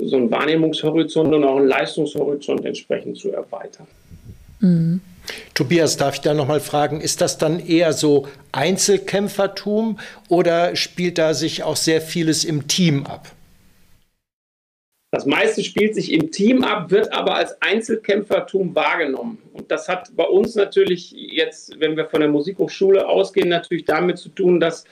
[0.04, 3.86] so einen Wahrnehmungshorizont und auch einen Leistungshorizont entsprechend zu erweitern.
[4.60, 5.00] Mhm.
[5.54, 11.34] Tobias, darf ich da nochmal fragen, ist das dann eher so Einzelkämpfertum oder spielt da
[11.34, 13.32] sich auch sehr vieles im Team ab?
[15.10, 19.38] Das meiste spielt sich im Team ab, wird aber als Einzelkämpfertum wahrgenommen.
[19.54, 24.18] Und das hat bei uns natürlich jetzt, wenn wir von der Musikhochschule ausgehen, natürlich damit
[24.18, 24.84] zu tun, dass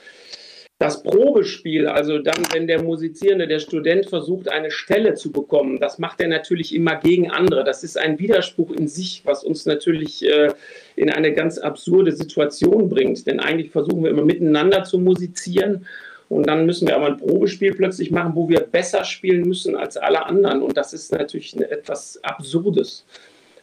[0.79, 5.97] das Probespiel, also dann, wenn der Musizierende, der Student versucht, eine Stelle zu bekommen, das
[5.97, 7.63] macht er natürlich immer gegen andere.
[7.63, 10.51] Das ist ein Widerspruch in sich, was uns natürlich äh,
[10.95, 13.25] in eine ganz absurde Situation bringt.
[13.25, 15.87] Denn eigentlich versuchen wir immer miteinander zu musizieren
[16.29, 19.97] und dann müssen wir aber ein Probespiel plötzlich machen, wo wir besser spielen müssen als
[19.97, 20.61] alle anderen.
[20.61, 23.05] Und das ist natürlich etwas Absurdes.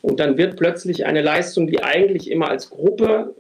[0.02, 3.34] Und dann wird plötzlich eine Leistung, die eigentlich immer als Gruppe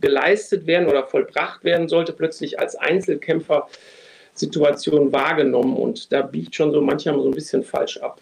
[0.00, 5.76] geleistet werden oder vollbracht werden sollte, plötzlich als Einzelkämpfer-Situation wahrgenommen.
[5.76, 8.18] Und da biegt schon so manchmal so ein bisschen falsch ab.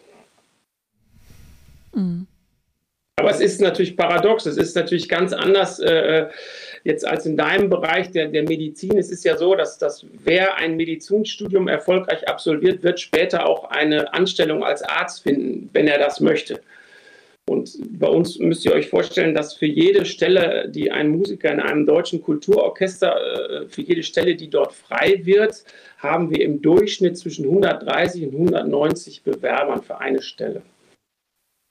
[1.95, 2.27] Mhm.
[3.19, 6.27] Aber es ist natürlich paradox, es ist natürlich ganz anders äh,
[6.85, 8.99] jetzt als in deinem Bereich der, der Medizin.
[8.99, 14.13] Es ist ja so, dass, dass wer ein Medizinstudium erfolgreich absolviert, wird später auch eine
[14.13, 16.61] Anstellung als Arzt finden, wenn er das möchte.
[17.49, 21.61] Und bei uns müsst ihr euch vorstellen, dass für jede Stelle, die ein Musiker in
[21.61, 25.65] einem deutschen Kulturorchester, äh, für jede Stelle, die dort frei wird,
[25.99, 30.63] haben wir im Durchschnitt zwischen 130 und 190 Bewerbern für eine Stelle.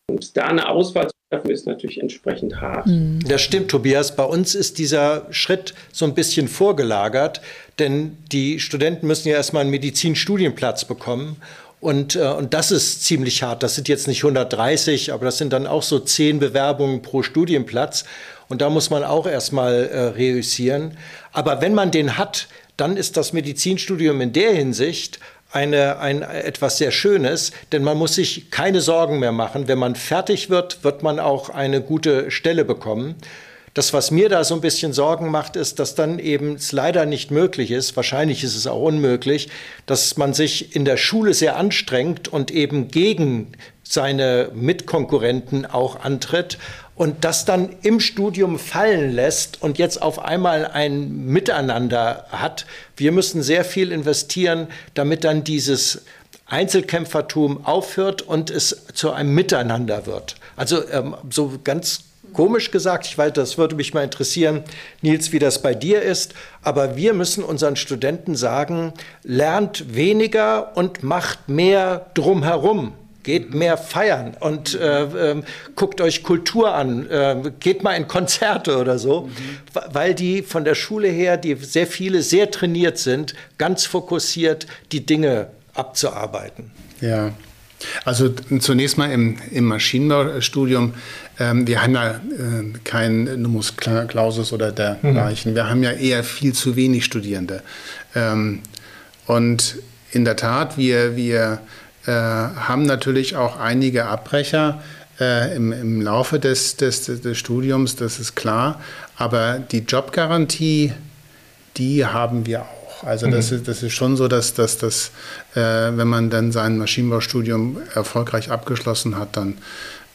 [0.09, 2.87] Und da eine Auswahl zu treffen, ist natürlich entsprechend hart.
[2.87, 3.19] Mhm.
[3.27, 4.15] Das stimmt, Tobias.
[4.15, 7.41] Bei uns ist dieser Schritt so ein bisschen vorgelagert,
[7.79, 11.37] denn die Studenten müssen ja erstmal einen Medizinstudienplatz bekommen.
[11.85, 13.61] Und, äh, und das ist ziemlich hart.
[13.61, 18.05] Das sind jetzt nicht 130, aber das sind dann auch so zehn Bewerbungen pro Studienplatz.
[18.49, 20.97] Und da muss man auch erstmal äh, reüssieren.
[21.31, 25.19] Aber wenn man den hat, dann ist das Medizinstudium in der Hinsicht
[25.51, 29.67] eine, ein, etwas sehr Schönes, denn man muss sich keine Sorgen mehr machen.
[29.67, 33.13] Wenn man fertig wird, wird man auch eine gute Stelle bekommen.
[33.75, 37.05] Das, was mir da so ein bisschen Sorgen macht, ist, dass dann eben es leider
[37.05, 39.49] nicht möglich ist, wahrscheinlich ist es auch unmöglich,
[39.85, 43.51] dass man sich in der Schule sehr anstrengt und eben gegen
[43.83, 46.57] seine Mitkonkurrenten auch antritt
[46.95, 52.65] und das dann im Studium fallen lässt und jetzt auf einmal ein Miteinander hat.
[52.95, 56.03] Wir müssen sehr viel investieren, damit dann dieses
[56.45, 60.37] Einzelkämpfertum aufhört und es zu einem Miteinander wird.
[60.55, 62.05] Also ähm, so ganz
[62.35, 63.05] komisch gesagt.
[63.05, 64.63] Ich weiß, das würde mich mal interessieren,
[65.01, 66.33] Nils, wie das bei dir ist.
[66.61, 72.93] Aber wir müssen unseren Studenten sagen, lernt weniger und macht mehr drumherum.
[73.23, 75.41] Geht mehr feiern und äh, äh,
[75.75, 79.31] guckt euch Kultur an, äh, geht mal in Konzerte oder so, mhm.
[79.91, 85.07] weil die von der Schule her, die sehr viele sehr trainiert sind, ganz fokussiert die
[85.07, 86.69] Dinge abzuarbeiten.
[87.01, 87.31] Ja,
[88.03, 88.29] also
[88.59, 90.93] zunächst mal im, im Maschinenbaustudium,
[91.39, 92.19] ähm, wir haben ja äh,
[92.83, 95.51] kein Numus Clausus oder dergleichen.
[95.51, 95.55] Mhm.
[95.55, 97.61] Wir haben ja eher viel zu wenig Studierende.
[98.15, 98.61] Ähm,
[99.25, 99.77] und
[100.11, 101.59] in der Tat, wir, wir
[102.05, 104.81] äh, haben natürlich auch einige Abbrecher
[105.19, 108.81] äh, im, im Laufe des, des, des Studiums, das ist klar.
[109.17, 110.93] Aber die Jobgarantie,
[111.77, 113.03] die haben wir auch.
[113.03, 113.57] Also das, mhm.
[113.57, 115.11] ist, das ist schon so, dass, dass, dass
[115.53, 119.57] äh, wenn man dann sein Maschinenbaustudium erfolgreich abgeschlossen hat, dann,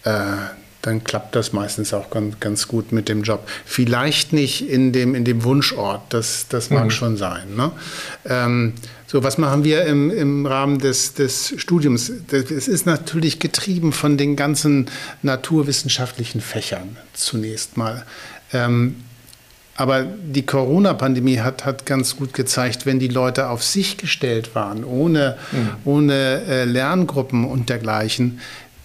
[0.04, 0.10] äh,
[0.82, 3.46] dann klappt das meistens auch ganz, ganz gut mit dem Job.
[3.64, 6.90] Vielleicht nicht in dem, in dem Wunschort, das, das mag mhm.
[6.90, 7.54] schon sein.
[7.54, 7.72] Ne?
[8.24, 8.74] Ähm,
[9.06, 12.12] so, was machen wir im, im Rahmen des, des Studiums?
[12.30, 14.86] Es ist natürlich getrieben von den ganzen
[15.22, 18.06] naturwissenschaftlichen Fächern zunächst mal.
[18.52, 18.96] Ähm,
[19.80, 24.84] aber die Corona-Pandemie hat, hat ganz gut gezeigt, wenn die Leute auf sich gestellt waren,
[24.84, 25.68] ohne, mhm.
[25.84, 28.40] ohne äh, Lerngruppen und dergleichen,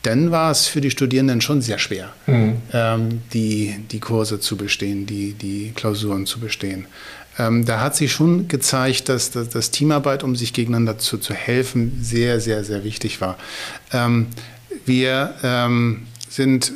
[0.05, 2.61] dann war es für die Studierenden schon sehr schwer, mhm.
[2.73, 6.85] ähm, die, die Kurse zu bestehen, die, die Klausuren zu bestehen.
[7.37, 11.33] Ähm, da hat sich schon gezeigt, dass, dass, dass, Teamarbeit, um sich gegeneinander zu, zu
[11.33, 13.37] helfen, sehr, sehr, sehr wichtig war.
[13.91, 14.27] Ähm,
[14.85, 16.71] wir ähm, sind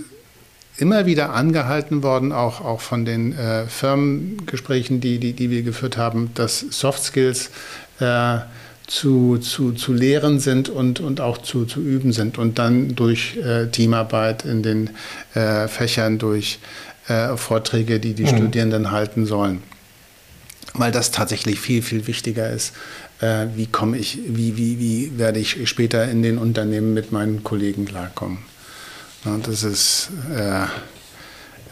[0.77, 5.97] immer wieder angehalten worden, auch, auch von den äh, Firmengesprächen, die, die, die wir geführt
[5.97, 7.51] haben, dass Soft Skills
[7.99, 8.39] äh,
[8.89, 13.37] zu, zu, zu lehren sind und, und auch zu, zu üben sind und dann durch
[13.37, 14.89] äh, Teamarbeit in den
[15.35, 16.59] äh, Fächern, durch
[17.07, 18.37] äh, Vorträge, die die mhm.
[18.37, 19.61] Studierenden halten sollen.
[20.73, 22.73] Weil das tatsächlich viel, viel wichtiger ist.
[23.21, 27.43] Äh, wie komme ich, wie, wie, wie werde ich später in den Unternehmen mit meinen
[27.43, 28.39] Kollegen klarkommen?
[29.43, 30.65] Das ist äh,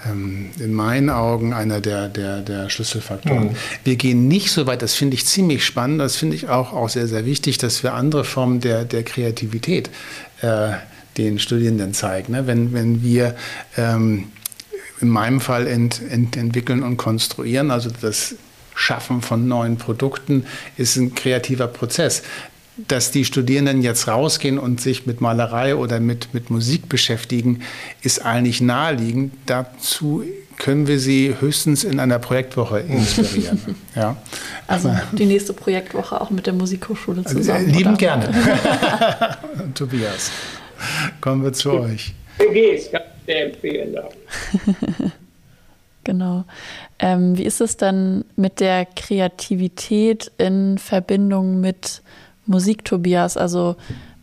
[0.09, 3.49] ähm, in meinen Augen einer der, der, der Schlüsselfaktoren.
[3.49, 3.55] Mhm.
[3.83, 6.89] Wir gehen nicht so weit, das finde ich ziemlich spannend, das finde ich auch, auch
[6.89, 9.89] sehr, sehr wichtig, dass wir andere Formen der, der Kreativität
[10.41, 10.71] äh,
[11.17, 12.33] den Studierenden zeigen.
[12.33, 12.47] Ne?
[12.47, 13.35] Wenn, wenn wir
[13.75, 14.25] ähm,
[15.01, 18.35] in meinem Fall ent, ent, entwickeln und konstruieren, also das
[18.75, 20.45] Schaffen von neuen Produkten
[20.77, 22.21] ist ein kreativer Prozess
[22.87, 27.61] dass die Studierenden jetzt rausgehen und sich mit Malerei oder mit, mit Musik beschäftigen,
[28.01, 29.33] ist eigentlich naheliegend.
[29.45, 30.23] Dazu
[30.57, 33.59] können wir sie höchstens in einer Projektwoche inspirieren.
[33.95, 34.17] ja.
[34.67, 37.69] Also die nächste Projektwoche auch mit der Musikhochschule also, zusammen.
[37.69, 37.97] Lieben oder?
[37.97, 38.29] gerne.
[39.73, 40.31] Tobias,
[41.21, 42.13] kommen wir zu euch.
[42.39, 43.97] ich kann sehr empfehlen.
[46.03, 46.45] Genau.
[46.99, 52.01] Ähm, wie ist es denn mit der Kreativität in Verbindung mit
[52.47, 53.37] Musik, Tobias?
[53.37, 53.75] Also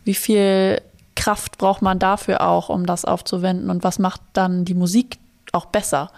[0.03, 0.81] wie viel
[1.15, 3.69] Kraft braucht man dafür auch, um das aufzuwenden?
[3.69, 5.17] Und was macht dann die Musik
[5.51, 6.11] auch besser?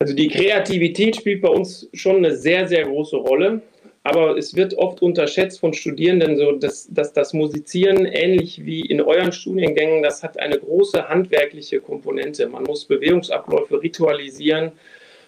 [0.00, 3.62] Also die Kreativität spielt bei uns schon eine sehr, sehr große Rolle.
[4.04, 9.02] Aber es wird oft unterschätzt von Studierenden, so dass, dass das Musizieren ähnlich wie in
[9.02, 12.48] euren Studiengängen, das hat eine große handwerkliche Komponente.
[12.48, 14.72] Man muss Bewegungsabläufe ritualisieren,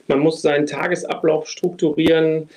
[0.07, 2.49] man muss seinen Tagesablauf strukturieren.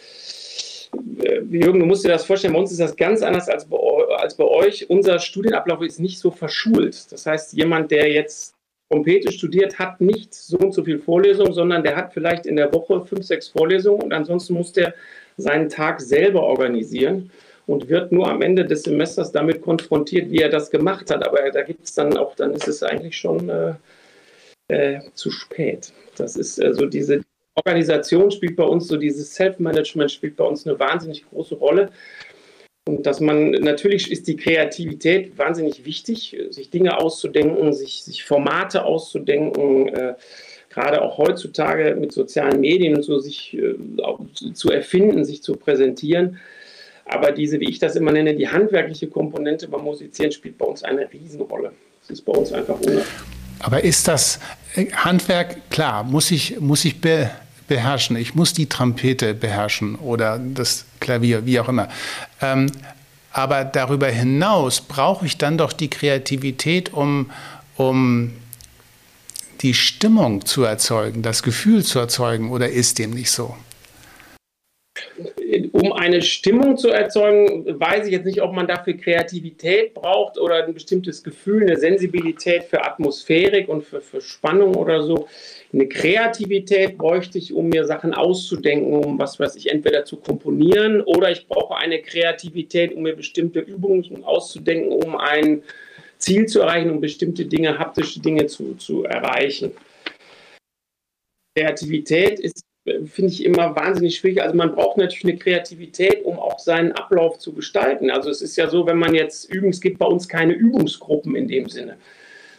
[1.24, 3.78] Äh, Jürgen, du musst dir das vorstellen, bei uns ist das ganz anders als bei,
[4.18, 4.90] als bei euch.
[4.90, 7.12] Unser Studienablauf ist nicht so verschult.
[7.12, 8.56] Das heißt, jemand, der jetzt
[8.90, 12.72] Trompete studiert, hat nicht so und so viel Vorlesungen, sondern der hat vielleicht in der
[12.74, 14.94] Woche fünf, sechs Vorlesungen und ansonsten muss der
[15.38, 17.32] seinen Tag selber organisieren
[17.66, 21.26] und wird nur am Ende des Semesters damit konfrontiert, wie er das gemacht hat.
[21.26, 23.74] Aber da gibt es dann auch, dann ist es eigentlich schon äh,
[24.68, 25.92] äh, zu spät.
[26.16, 27.22] Das ist also diese
[27.56, 31.92] Organisation spielt bei uns so dieses Self-Management spielt bei uns eine wahnsinnig große Rolle.
[32.86, 38.84] Und dass man, natürlich ist die Kreativität wahnsinnig wichtig, sich Dinge auszudenken, sich, sich Formate
[38.84, 40.16] auszudenken, äh,
[40.70, 43.76] gerade auch heutzutage mit sozialen Medien und so sich äh,
[44.54, 46.40] zu erfinden, sich zu präsentieren.
[47.06, 50.84] Aber diese, wie ich das immer nenne, die handwerkliche Komponente beim Musizieren spielt bei uns
[50.84, 51.72] eine Riesenrolle.
[52.02, 53.06] Das ist bei uns einfach unabhängig.
[53.60, 54.40] Aber ist das
[54.76, 57.30] äh, Handwerk, klar, muss ich, muss ich be
[57.68, 61.90] beherrschen, ich muss die Trompete beherrschen oder das Klavier, wie auch immer.
[62.42, 62.72] Ähm,
[63.32, 67.32] aber darüber hinaus brauche ich dann doch die Kreativität, um,
[67.78, 68.34] um
[69.62, 73.56] die Stimmung zu erzeugen, das Gefühl zu erzeugen, oder ist dem nicht so?
[75.84, 80.64] Um eine Stimmung zu erzeugen, weiß ich jetzt nicht, ob man dafür Kreativität braucht oder
[80.64, 85.28] ein bestimmtes Gefühl, eine Sensibilität für Atmosphärik und für, für Spannung oder so.
[85.74, 91.02] Eine Kreativität bräuchte ich, um mir Sachen auszudenken, um was weiß ich, entweder zu komponieren
[91.02, 95.64] oder ich brauche eine Kreativität, um mir bestimmte Übungen auszudenken, um ein
[96.18, 99.74] Ziel zu erreichen, um bestimmte Dinge, haptische Dinge zu, zu erreichen.
[101.58, 104.42] Kreativität ist, finde ich, immer wahnsinnig schwierig.
[104.42, 108.10] Also man braucht natürlich eine Kreativität, um auch seinen Ablauf zu gestalten.
[108.10, 111.36] Also es ist ja so, wenn man jetzt üben, es gibt bei uns keine Übungsgruppen
[111.36, 111.98] in dem Sinne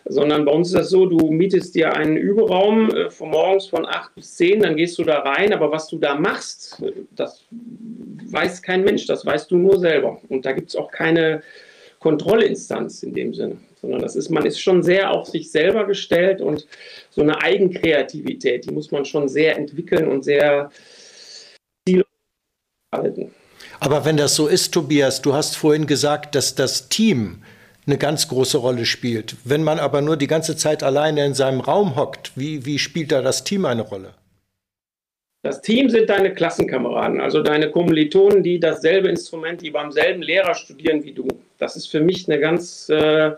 [0.07, 3.87] sondern bei uns ist das so, du mietest dir einen Überraum äh, von morgens von
[3.87, 6.83] 8 bis 10, dann gehst du da rein, aber was du da machst,
[7.15, 7.45] das
[8.31, 10.21] weiß kein Mensch, das weißt du nur selber.
[10.29, 11.43] Und da gibt es auch keine
[12.01, 16.41] Kontrollinstanz in dem Sinne, sondern das ist, man ist schon sehr auf sich selber gestellt
[16.41, 16.67] und
[17.11, 20.71] so eine Eigenkreativität, die muss man schon sehr entwickeln und sehr
[22.93, 23.31] halten.
[23.81, 27.43] Aber wenn das so ist, Tobias, du hast vorhin gesagt, dass das Team
[27.87, 29.37] eine ganz große Rolle spielt.
[29.45, 33.13] Wenn man aber nur die ganze Zeit alleine in seinem Raum hockt, wie, wie spielt
[33.13, 34.15] da das Team eine Rolle?
[35.43, 40.55] Das Team sind deine Klassenkameraden, also deine Kommilitonen, die dasselbe Instrument, die beim selben Lehrer
[40.55, 41.29] studieren wie du.
[41.59, 43.33] Das ist für mich eine ganz, äh,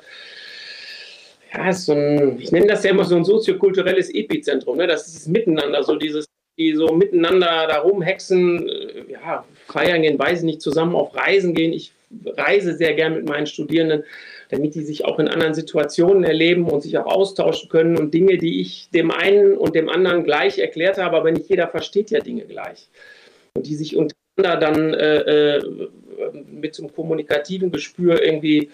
[1.52, 4.76] ja, so ein, ich nenne das ja immer so ein soziokulturelles Epizentrum.
[4.76, 4.86] Ne?
[4.86, 6.26] Das ist das Miteinander, so dieses,
[6.58, 11.54] die so miteinander da rumhexen, äh, ja, feiern gehen, weiß ich nicht, zusammen auf Reisen
[11.54, 11.72] gehen.
[11.72, 11.92] Ich
[12.24, 14.04] reise sehr gern mit meinen Studierenden
[14.48, 18.38] damit die sich auch in anderen Situationen erleben und sich auch austauschen können und Dinge,
[18.38, 22.20] die ich dem einen und dem anderen gleich erklärt habe, aber nicht jeder versteht ja
[22.20, 22.88] Dinge gleich.
[23.54, 25.88] Und die sich untereinander dann äh, äh
[26.32, 28.70] mit so einem kommunikativen Gespür irgendwie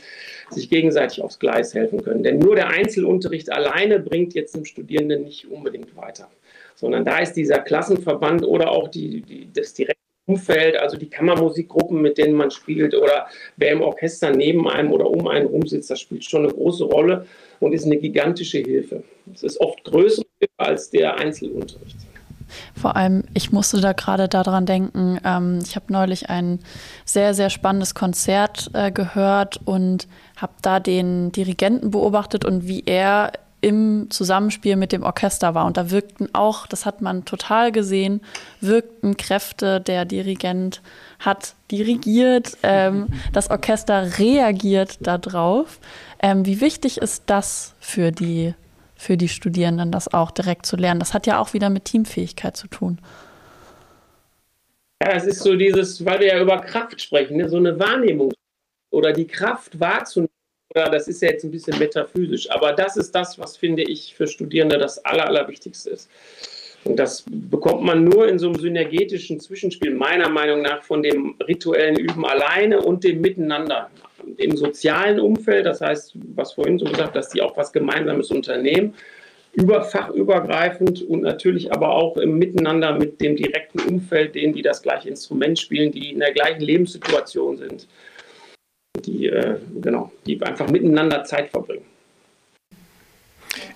[0.51, 2.23] sich gegenseitig aufs Gleis helfen können.
[2.23, 6.31] Denn nur der Einzelunterricht alleine bringt jetzt dem Studierenden nicht unbedingt weiter,
[6.75, 12.01] sondern da ist dieser Klassenverband oder auch die, die, das direkte Umfeld, also die Kammermusikgruppen,
[12.01, 13.27] mit denen man spielt oder
[13.57, 17.27] wer im Orchester neben einem oder um einen rumsitzt, das spielt schon eine große Rolle
[17.59, 19.03] und ist eine gigantische Hilfe.
[19.35, 20.23] Es ist oft größer
[20.57, 21.97] als der Einzelunterricht.
[22.81, 26.61] Vor allem, ich musste da gerade daran denken, ähm, ich habe neulich ein
[27.05, 33.33] sehr, sehr spannendes Konzert äh, gehört und habe da den Dirigenten beobachtet und wie er
[33.63, 35.65] im Zusammenspiel mit dem Orchester war.
[35.67, 38.21] Und da wirkten auch, das hat man total gesehen,
[38.61, 39.81] wirkten Kräfte.
[39.81, 40.83] Der Dirigent
[41.21, 45.79] hat dirigiert, ähm, das Orchester reagiert darauf.
[46.21, 48.55] Ähm, wie wichtig ist das für die,
[49.03, 51.01] für die Studierenden, das auch direkt zu lernen?
[51.01, 52.99] Das hat ja auch wieder mit Teamfähigkeit zu tun.
[55.03, 58.33] Ja, es ist so dieses, weil wir ja über Kraft sprechen, ne, so eine Wahrnehmung
[58.91, 60.31] oder die Kraft wahrzunehmen
[60.75, 64.15] oder das ist ja jetzt ein bisschen metaphysisch, aber das ist das, was finde ich
[64.15, 66.09] für Studierende das Aller, Allerwichtigste ist.
[66.85, 71.37] Und das bekommt man nur in so einem synergetischen Zwischenspiel, meiner Meinung nach, von dem
[71.47, 73.91] rituellen Üben alleine und dem Miteinander.
[74.39, 78.95] Im sozialen Umfeld, das heißt, was vorhin so gesagt, dass die auch was Gemeinsames unternehmen,
[79.53, 85.11] überfachübergreifend und natürlich aber auch im Miteinander mit dem direkten Umfeld, denen die das gleiche
[85.11, 87.87] Instrument spielen, die in der gleichen Lebenssituation sind
[89.01, 91.85] die, äh, genau, die einfach miteinander Zeit verbringen.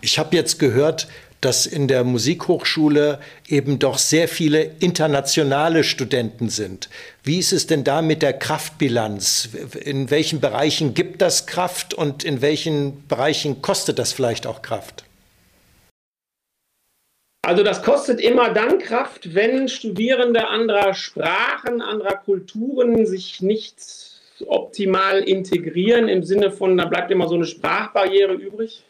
[0.01, 1.09] Ich habe jetzt gehört,
[1.41, 6.89] dass in der Musikhochschule eben doch sehr viele internationale Studenten sind.
[7.22, 9.51] Wie ist es denn da mit der Kraftbilanz?
[9.80, 15.05] In welchen Bereichen gibt das Kraft und in welchen Bereichen kostet das vielleicht auch Kraft?
[17.47, 23.76] Also das kostet immer dann Kraft, wenn Studierende anderer Sprachen, anderer Kulturen sich nicht
[24.47, 28.82] optimal integrieren im Sinne von, da bleibt immer so eine Sprachbarriere übrig.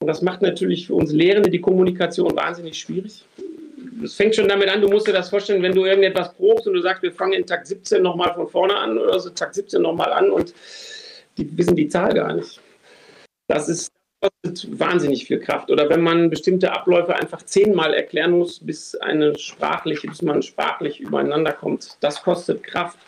[0.00, 3.24] Und das macht natürlich für uns Lehrende die Kommunikation wahnsinnig schwierig.
[4.02, 6.74] Es fängt schon damit an, du musst dir das vorstellen, wenn du irgendetwas probst und
[6.74, 9.80] du sagst, wir fangen in Takt 17 nochmal von vorne an oder so Takt 17
[9.80, 10.52] nochmal an und
[11.38, 12.60] die wissen die Zahl gar nicht.
[13.46, 13.90] Das ist
[14.24, 15.70] kostet wahnsinnig viel Kraft.
[15.70, 21.00] Oder wenn man bestimmte Abläufe einfach zehnmal erklären muss, bis eine sprachliche, bis man sprachlich
[21.00, 22.98] übereinander kommt, das kostet Kraft.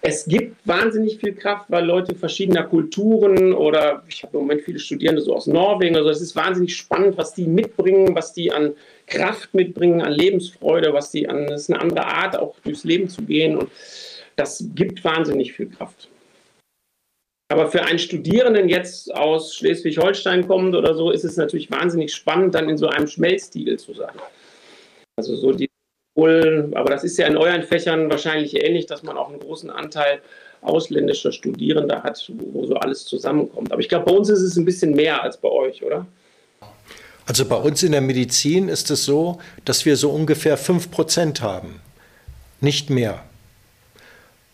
[0.00, 4.78] Es gibt wahnsinnig viel Kraft, weil Leute verschiedener Kulturen oder ich habe im Moment viele
[4.78, 8.74] Studierende so aus Norwegen, also es ist wahnsinnig spannend, was die mitbringen, was die an
[9.06, 13.08] Kraft mitbringen, an Lebensfreude, was die an, das ist eine andere Art, auch durchs Leben
[13.08, 13.70] zu gehen und
[14.36, 16.08] das gibt wahnsinnig viel Kraft.
[17.50, 22.54] Aber für einen Studierenden jetzt aus Schleswig-Holstein kommend oder so, ist es natürlich wahnsinnig spannend,
[22.54, 24.14] dann in so einem Schmelztiegel zu sein.
[25.16, 25.67] Also so die
[26.26, 30.20] aber das ist ja in euren Fächern wahrscheinlich ähnlich, dass man auch einen großen Anteil
[30.60, 33.70] ausländischer Studierender hat, wo so alles zusammenkommt.
[33.72, 36.06] Aber ich glaube, bei uns ist es ein bisschen mehr als bei euch, oder?
[37.26, 41.42] Also bei uns in der Medizin ist es so, dass wir so ungefähr 5 Prozent
[41.42, 41.80] haben,
[42.60, 43.22] nicht mehr.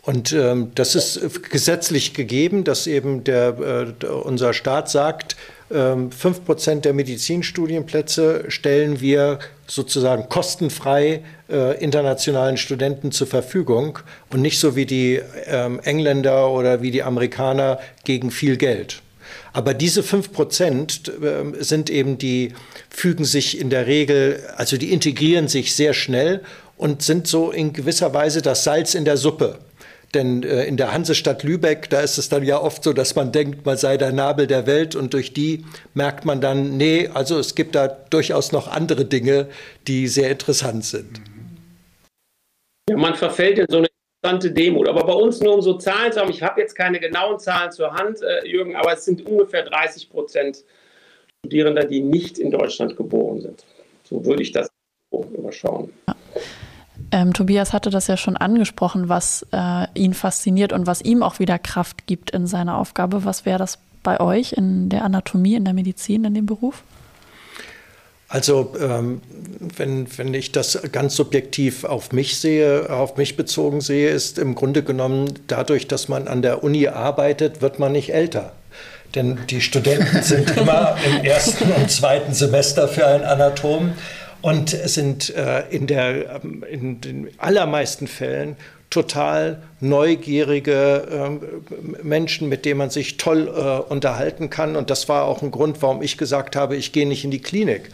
[0.05, 5.35] Und ähm, das ist gesetzlich gegeben, dass eben der, äh, unser Staat sagt,
[5.73, 13.99] ähm, fünf Prozent der Medizinstudienplätze stellen wir sozusagen kostenfrei äh, internationalen Studenten zur Verfügung
[14.31, 19.01] und nicht so wie die ähm, Engländer oder wie die Amerikaner gegen viel Geld.
[19.55, 22.53] Aber diese fünf Prozent äh, sind eben die,
[22.91, 26.43] fügen sich in der Regel, also die integrieren sich sehr schnell
[26.77, 29.61] und sind so in gewisser Weise das Salz in der Suppe.
[30.15, 33.33] Denn äh, in der Hansestadt Lübeck, da ist es dann ja oft so, dass man
[33.33, 37.39] denkt, man sei der Nabel der Welt und durch die merkt man dann, nee, also
[37.39, 39.49] es gibt da durchaus noch andere Dinge,
[39.87, 41.21] die sehr interessant sind.
[42.89, 43.89] Ja, man verfällt in so eine
[44.23, 44.89] interessante Demut.
[44.89, 47.73] Aber bei uns nur um so Zahlen zu haben, ich habe jetzt keine genauen Zahlen
[47.73, 50.65] zur Hand, äh, Jürgen, aber es sind ungefähr 30 Prozent
[51.45, 53.65] Studierender, die nicht in Deutschland geboren sind.
[54.05, 54.69] So würde ich das
[55.13, 55.93] überschauen.
[57.15, 61.39] Ähm, Tobias hatte das ja schon angesprochen, was äh, ihn fasziniert und was ihm auch
[61.39, 63.25] wieder Kraft gibt in seiner Aufgabe.
[63.25, 66.83] Was wäre das bei euch in der Anatomie, in der Medizin, in dem Beruf?
[68.27, 69.21] Also ähm,
[69.77, 74.57] wenn, wenn ich das ganz subjektiv auf mich sehe, auf mich bezogen sehe, ist im
[74.57, 78.55] Grunde genommen dadurch, dass man an der Uni arbeitet, wird man nicht älter.
[79.15, 83.93] Denn die Studenten sind immer im ersten und zweiten Semester für ein Anatom
[84.45, 88.57] und sind äh, in, der, ähm, in den allermeisten Fällen
[88.91, 94.77] total neugierige äh, Menschen, mit denen man sich toll äh, unterhalten kann.
[94.77, 97.41] Und das war auch ein Grund, warum ich gesagt habe, ich gehe nicht in die
[97.41, 97.89] Klinik.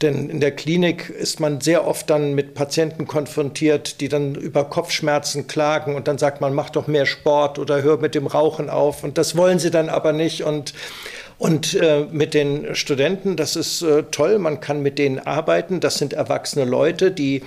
[0.00, 4.66] Denn in der Klinik ist man sehr oft dann mit Patienten konfrontiert, die dann über
[4.66, 8.70] Kopfschmerzen klagen und dann sagt man, mach doch mehr Sport oder hör mit dem Rauchen
[8.70, 9.02] auf.
[9.02, 10.44] Und das wollen sie dann aber nicht.
[10.44, 10.72] Und
[11.40, 15.80] und äh, mit den Studenten, das ist äh, toll, man kann mit denen arbeiten.
[15.80, 17.42] Das sind erwachsene Leute, die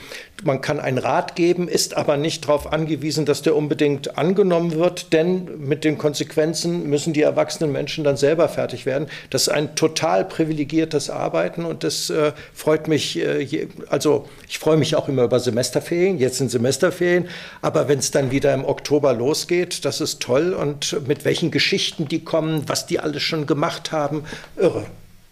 [0.46, 5.14] man kann einen Rat geben, ist aber nicht darauf angewiesen, dass der unbedingt angenommen wird,
[5.14, 9.08] denn mit den Konsequenzen müssen die erwachsenen Menschen dann selber fertig werden.
[9.30, 14.78] Das ist ein total privilegiertes Arbeiten und das äh, freut mich, äh, also ich freue
[14.78, 17.28] mich auch immer über Semesterferien, jetzt sind Semesterferien,
[17.62, 22.08] aber wenn es dann wieder im Oktober losgeht, das ist toll und mit welchen Geschichten
[22.08, 24.24] die kommen, was die alles schon gemacht haben,
[24.58, 24.86] irre.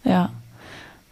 [0.04, 0.32] Ja.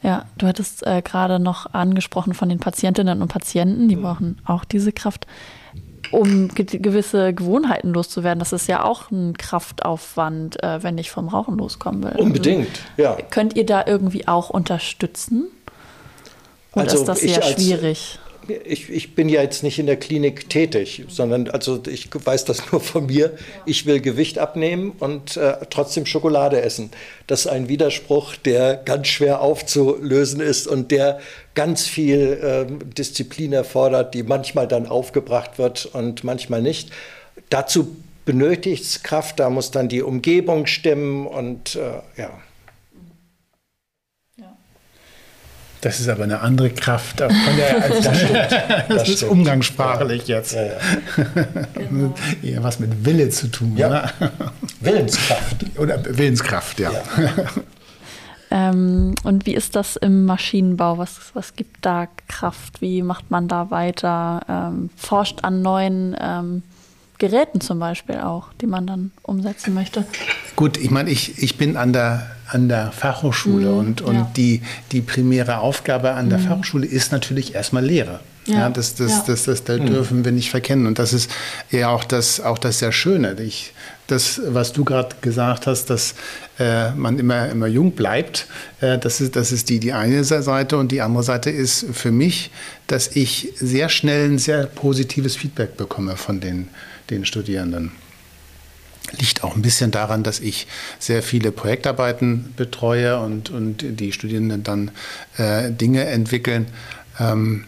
[0.03, 4.03] Ja, du hattest äh, gerade noch angesprochen von den Patientinnen und Patienten, die mhm.
[4.03, 5.26] brauchen auch diese Kraft,
[6.11, 8.38] um ge gewisse Gewohnheiten loszuwerden.
[8.38, 12.16] Das ist ja auch ein Kraftaufwand, äh, wenn ich vom Rauchen loskommen will.
[12.16, 13.16] Unbedingt, ja.
[13.30, 15.48] Könnt ihr da irgendwie auch unterstützen?
[16.72, 18.18] Oder also ist das sehr schwierig?
[18.64, 22.62] Ich, ich bin ja jetzt nicht in der Klinik tätig, sondern also ich weiß das
[22.72, 23.36] nur von mir.
[23.66, 26.90] Ich will Gewicht abnehmen und äh, trotzdem Schokolade essen.
[27.26, 31.20] Das ist ein Widerspruch, der ganz schwer aufzulösen ist und der
[31.55, 36.90] ganz viel äh, Disziplin erfordert, die manchmal dann aufgebracht wird und manchmal nicht.
[37.48, 42.30] Dazu benötigt es Kraft, da muss dann die Umgebung stimmen und äh, ja.
[45.81, 47.20] Das ist aber eine andere Kraft.
[47.20, 48.37] Von der, als das, stimmt.
[48.37, 49.33] das, das ist stimmt.
[49.33, 50.37] umgangssprachlich ja.
[50.37, 50.55] jetzt.
[50.55, 50.72] Ja, ja.
[51.74, 52.14] Genau.
[52.43, 53.76] Eher was mit Wille zu tun.
[53.76, 54.11] Ja.
[54.81, 55.78] Willenskraft.
[55.78, 56.91] Oder Willenskraft, ja.
[58.51, 60.99] Ähm, und wie ist das im Maschinenbau?
[60.99, 62.81] Was, was gibt da Kraft?
[62.81, 64.41] Wie macht man da weiter?
[64.49, 66.62] Ähm, forscht an neuen ähm,
[67.18, 70.05] Geräten zum Beispiel auch, die man dann umsetzen möchte?
[70.57, 74.30] Gut, ich meine, ich, ich bin an der, an der Fachhochschule mhm, und, und ja.
[74.36, 76.48] die, die primäre Aufgabe an der mhm.
[76.48, 78.20] Fachhochschule ist natürlich erstmal Lehre.
[78.46, 79.24] Ja, ja das, das, ja.
[79.26, 79.86] Das, das, das, mhm.
[79.86, 80.86] dürfen wir nicht verkennen.
[80.86, 81.30] Und das ist
[81.70, 83.36] ja auch das, auch das sehr Schöne.
[83.40, 83.72] Ich,
[84.07, 86.14] das, was du gerade gesagt hast, dass
[86.59, 88.46] äh, man immer, immer jung bleibt,
[88.80, 90.76] äh, das, ist, das ist die, die eine Seite.
[90.76, 92.51] Und die andere Seite ist für mich,
[92.86, 96.68] dass ich sehr schnell ein sehr positives Feedback bekomme von den,
[97.11, 97.92] den Studierenden.
[99.18, 100.66] Liegt auch ein bisschen daran, dass ich
[100.98, 104.90] sehr viele Projektarbeiten betreue und, und die Studierenden dann
[105.36, 106.66] äh, Dinge entwickeln.
[107.18, 107.64] Ähm,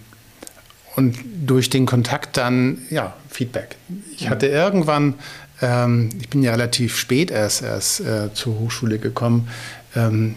[0.94, 1.16] und
[1.46, 3.76] durch den Kontakt dann, ja, Feedback.
[4.16, 5.14] Ich hatte irgendwann,
[5.62, 9.48] ähm, ich bin ja relativ spät erst, erst äh, zur Hochschule gekommen,
[9.96, 10.36] ähm,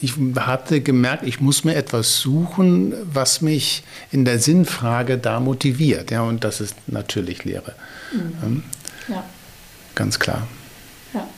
[0.00, 3.82] ich hatte gemerkt, ich muss mir etwas suchen, was mich
[4.12, 6.10] in der Sinnfrage da motiviert.
[6.10, 7.74] Ja, und das ist natürlich Lehre.
[8.12, 8.32] Mhm.
[8.44, 8.62] Ähm,
[9.08, 9.24] ja.
[9.98, 10.46] Ganz klar.
[11.12, 11.28] Ja.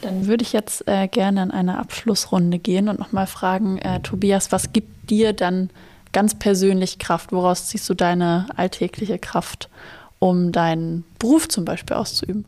[0.00, 4.50] Dann würde ich jetzt äh, gerne in eine Abschlussrunde gehen und nochmal fragen, äh, Tobias,
[4.50, 5.70] was gibt dir dann
[6.10, 7.30] ganz persönlich Kraft?
[7.30, 9.70] Woraus ziehst du deine alltägliche Kraft,
[10.18, 12.46] um deinen Beruf zum Beispiel auszuüben?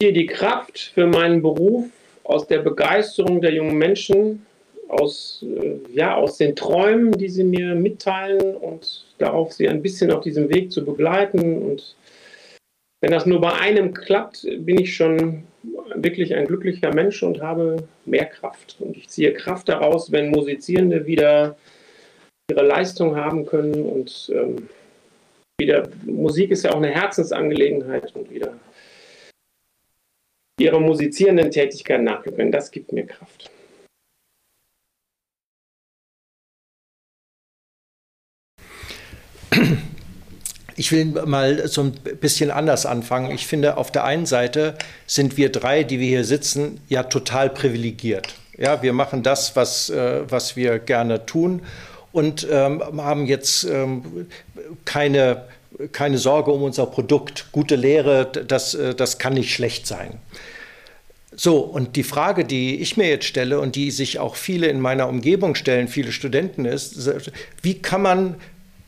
[0.00, 1.86] Hier die Kraft für meinen Beruf
[2.22, 4.46] aus der Begeisterung der jungen Menschen,
[4.94, 10.10] aus, äh, ja, aus den Träumen, die sie mir mitteilen und darauf sie ein bisschen
[10.10, 11.62] auf diesem Weg zu begleiten.
[11.62, 11.96] Und
[13.00, 15.44] wenn das nur bei einem klappt, bin ich schon
[15.94, 18.76] wirklich ein glücklicher Mensch und habe mehr Kraft.
[18.80, 21.56] Und ich ziehe Kraft daraus, wenn Musizierende wieder
[22.50, 24.68] ihre Leistung haben können und ähm,
[25.58, 28.54] wieder, Musik ist ja auch eine Herzensangelegenheit und wieder
[30.58, 33.50] ihrer musizierenden Tätigkeit nachgehen Das gibt mir Kraft.
[40.76, 43.30] Ich will mal so ein bisschen anders anfangen.
[43.30, 44.74] Ich finde, auf der einen Seite
[45.06, 48.34] sind wir drei, die wir hier sitzen, ja total privilegiert.
[48.58, 51.62] Ja, wir machen das, was, äh, was wir gerne tun
[52.12, 54.26] und ähm, haben jetzt ähm,
[54.84, 55.44] keine,
[55.92, 57.46] keine Sorge um unser Produkt.
[57.50, 60.20] Gute Lehre, das, äh, das kann nicht schlecht sein.
[61.36, 64.80] So, und die Frage, die ich mir jetzt stelle und die sich auch viele in
[64.80, 67.10] meiner Umgebung stellen, viele Studenten, ist,
[67.62, 68.36] wie kann man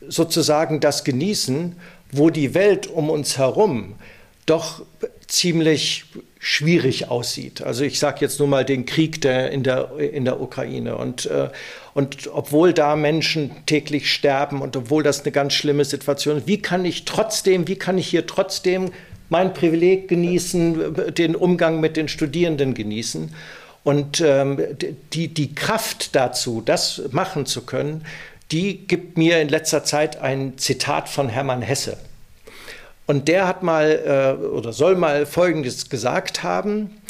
[0.09, 1.75] sozusagen das genießen,
[2.11, 3.95] wo die Welt um uns herum
[4.45, 4.81] doch
[5.27, 6.05] ziemlich
[6.39, 7.61] schwierig aussieht.
[7.61, 10.95] Also ich sage jetzt nur mal den Krieg der in, der, in der Ukraine.
[10.95, 11.49] Und, äh,
[11.93, 16.61] und obwohl da Menschen täglich sterben und obwohl das eine ganz schlimme Situation ist, wie
[16.61, 18.91] kann ich trotzdem, wie kann ich hier trotzdem
[19.29, 23.33] mein Privileg genießen, den Umgang mit den Studierenden genießen.
[23.83, 24.59] Und ähm,
[25.13, 28.05] die, die Kraft dazu, das machen zu können,
[28.51, 31.97] die gibt mir in letzter Zeit ein Zitat von Hermann Hesse.
[33.05, 37.01] Und der hat mal äh, oder soll mal Folgendes gesagt haben,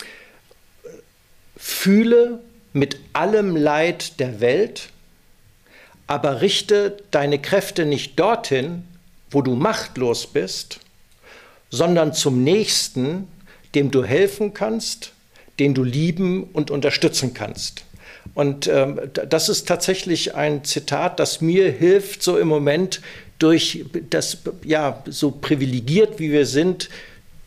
[1.56, 2.40] fühle
[2.74, 4.90] mit allem Leid der Welt,
[6.06, 8.84] aber richte deine Kräfte nicht dorthin,
[9.32, 10.80] wo du machtlos bist,
[11.70, 13.28] sondern zum Nächsten,
[13.76, 15.12] dem du helfen kannst,
[15.60, 17.87] den du lieben und unterstützen kannst.
[18.34, 19.00] Und ähm,
[19.30, 23.02] das ist tatsächlich ein Zitat, das mir hilft, so im Moment
[23.40, 26.90] durch das, ja, so privilegiert wie wir sind,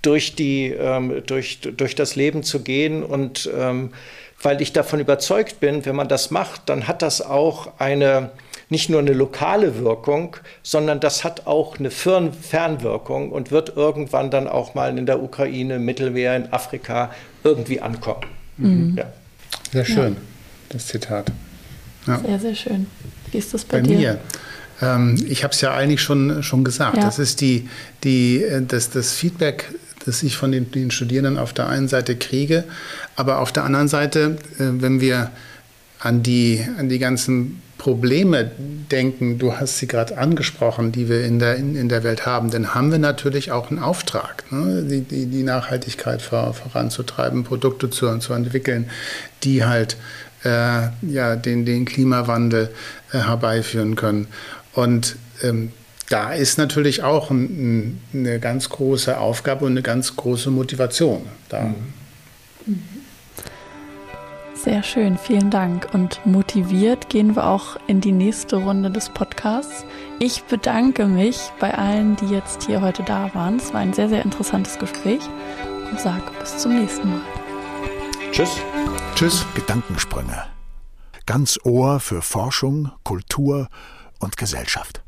[0.02, 3.90] durch, die, ähm, durch, durch das Leben zu gehen und ähm,
[4.42, 8.30] weil ich davon überzeugt bin, wenn man das macht, dann hat das auch eine,
[8.70, 14.48] nicht nur eine lokale Wirkung, sondern das hat auch eine Fernwirkung und wird irgendwann dann
[14.48, 17.10] auch mal in der Ukraine, Mittelmeer, in Afrika
[17.44, 18.24] irgendwie ankommen.
[18.56, 18.94] Mhm.
[18.96, 19.12] Ja.
[19.72, 20.20] Sehr schön, ja.
[20.70, 21.30] Das Zitat.
[22.06, 22.18] Ja.
[22.18, 22.86] Sehr, sehr schön.
[23.30, 23.98] Wie ist das bei, bei dir?
[23.98, 24.18] Mir?
[24.80, 26.96] Ähm, ich habe es ja eigentlich schon, schon gesagt.
[26.96, 27.04] Ja.
[27.04, 27.68] Das ist die,
[28.02, 29.74] die, äh, das, das Feedback
[30.06, 32.64] das ich von den, den, Studierenden auf der einen Seite kriege,
[33.16, 35.30] aber auf der anderen Seite, äh, wenn wir
[35.98, 38.50] an die, an die ganzen Probleme
[38.90, 42.50] denken, du hast sie gerade angesprochen, die wir in der, in, in, der Welt haben,
[42.50, 44.82] dann haben wir natürlich auch einen Auftrag, ne?
[44.82, 48.90] die, die, die, Nachhaltigkeit vor, voranzutreiben, Produkte zu, zu entwickeln,
[49.44, 49.96] die halt
[50.44, 52.70] äh, ja, den, den Klimawandel
[53.12, 54.26] äh, herbeiführen können.
[54.72, 55.72] Und ähm,
[56.08, 61.72] da ist natürlich auch ein, eine ganz große Aufgabe und eine ganz große Motivation da.
[62.66, 63.00] Mhm.
[64.62, 65.88] Sehr schön, vielen Dank.
[65.94, 69.86] Und motiviert gehen wir auch in die nächste Runde des Podcasts.
[70.18, 73.56] Ich bedanke mich bei allen, die jetzt hier heute da waren.
[73.56, 75.22] Es war ein sehr, sehr interessantes Gespräch
[75.90, 77.22] und sage bis zum nächsten Mal.
[78.32, 78.60] Tschüss.
[79.20, 79.44] Tschüss.
[79.54, 80.46] Gedankensprünge.
[81.26, 83.68] Ganz Ohr für Forschung, Kultur
[84.18, 85.02] und Gesellschaft.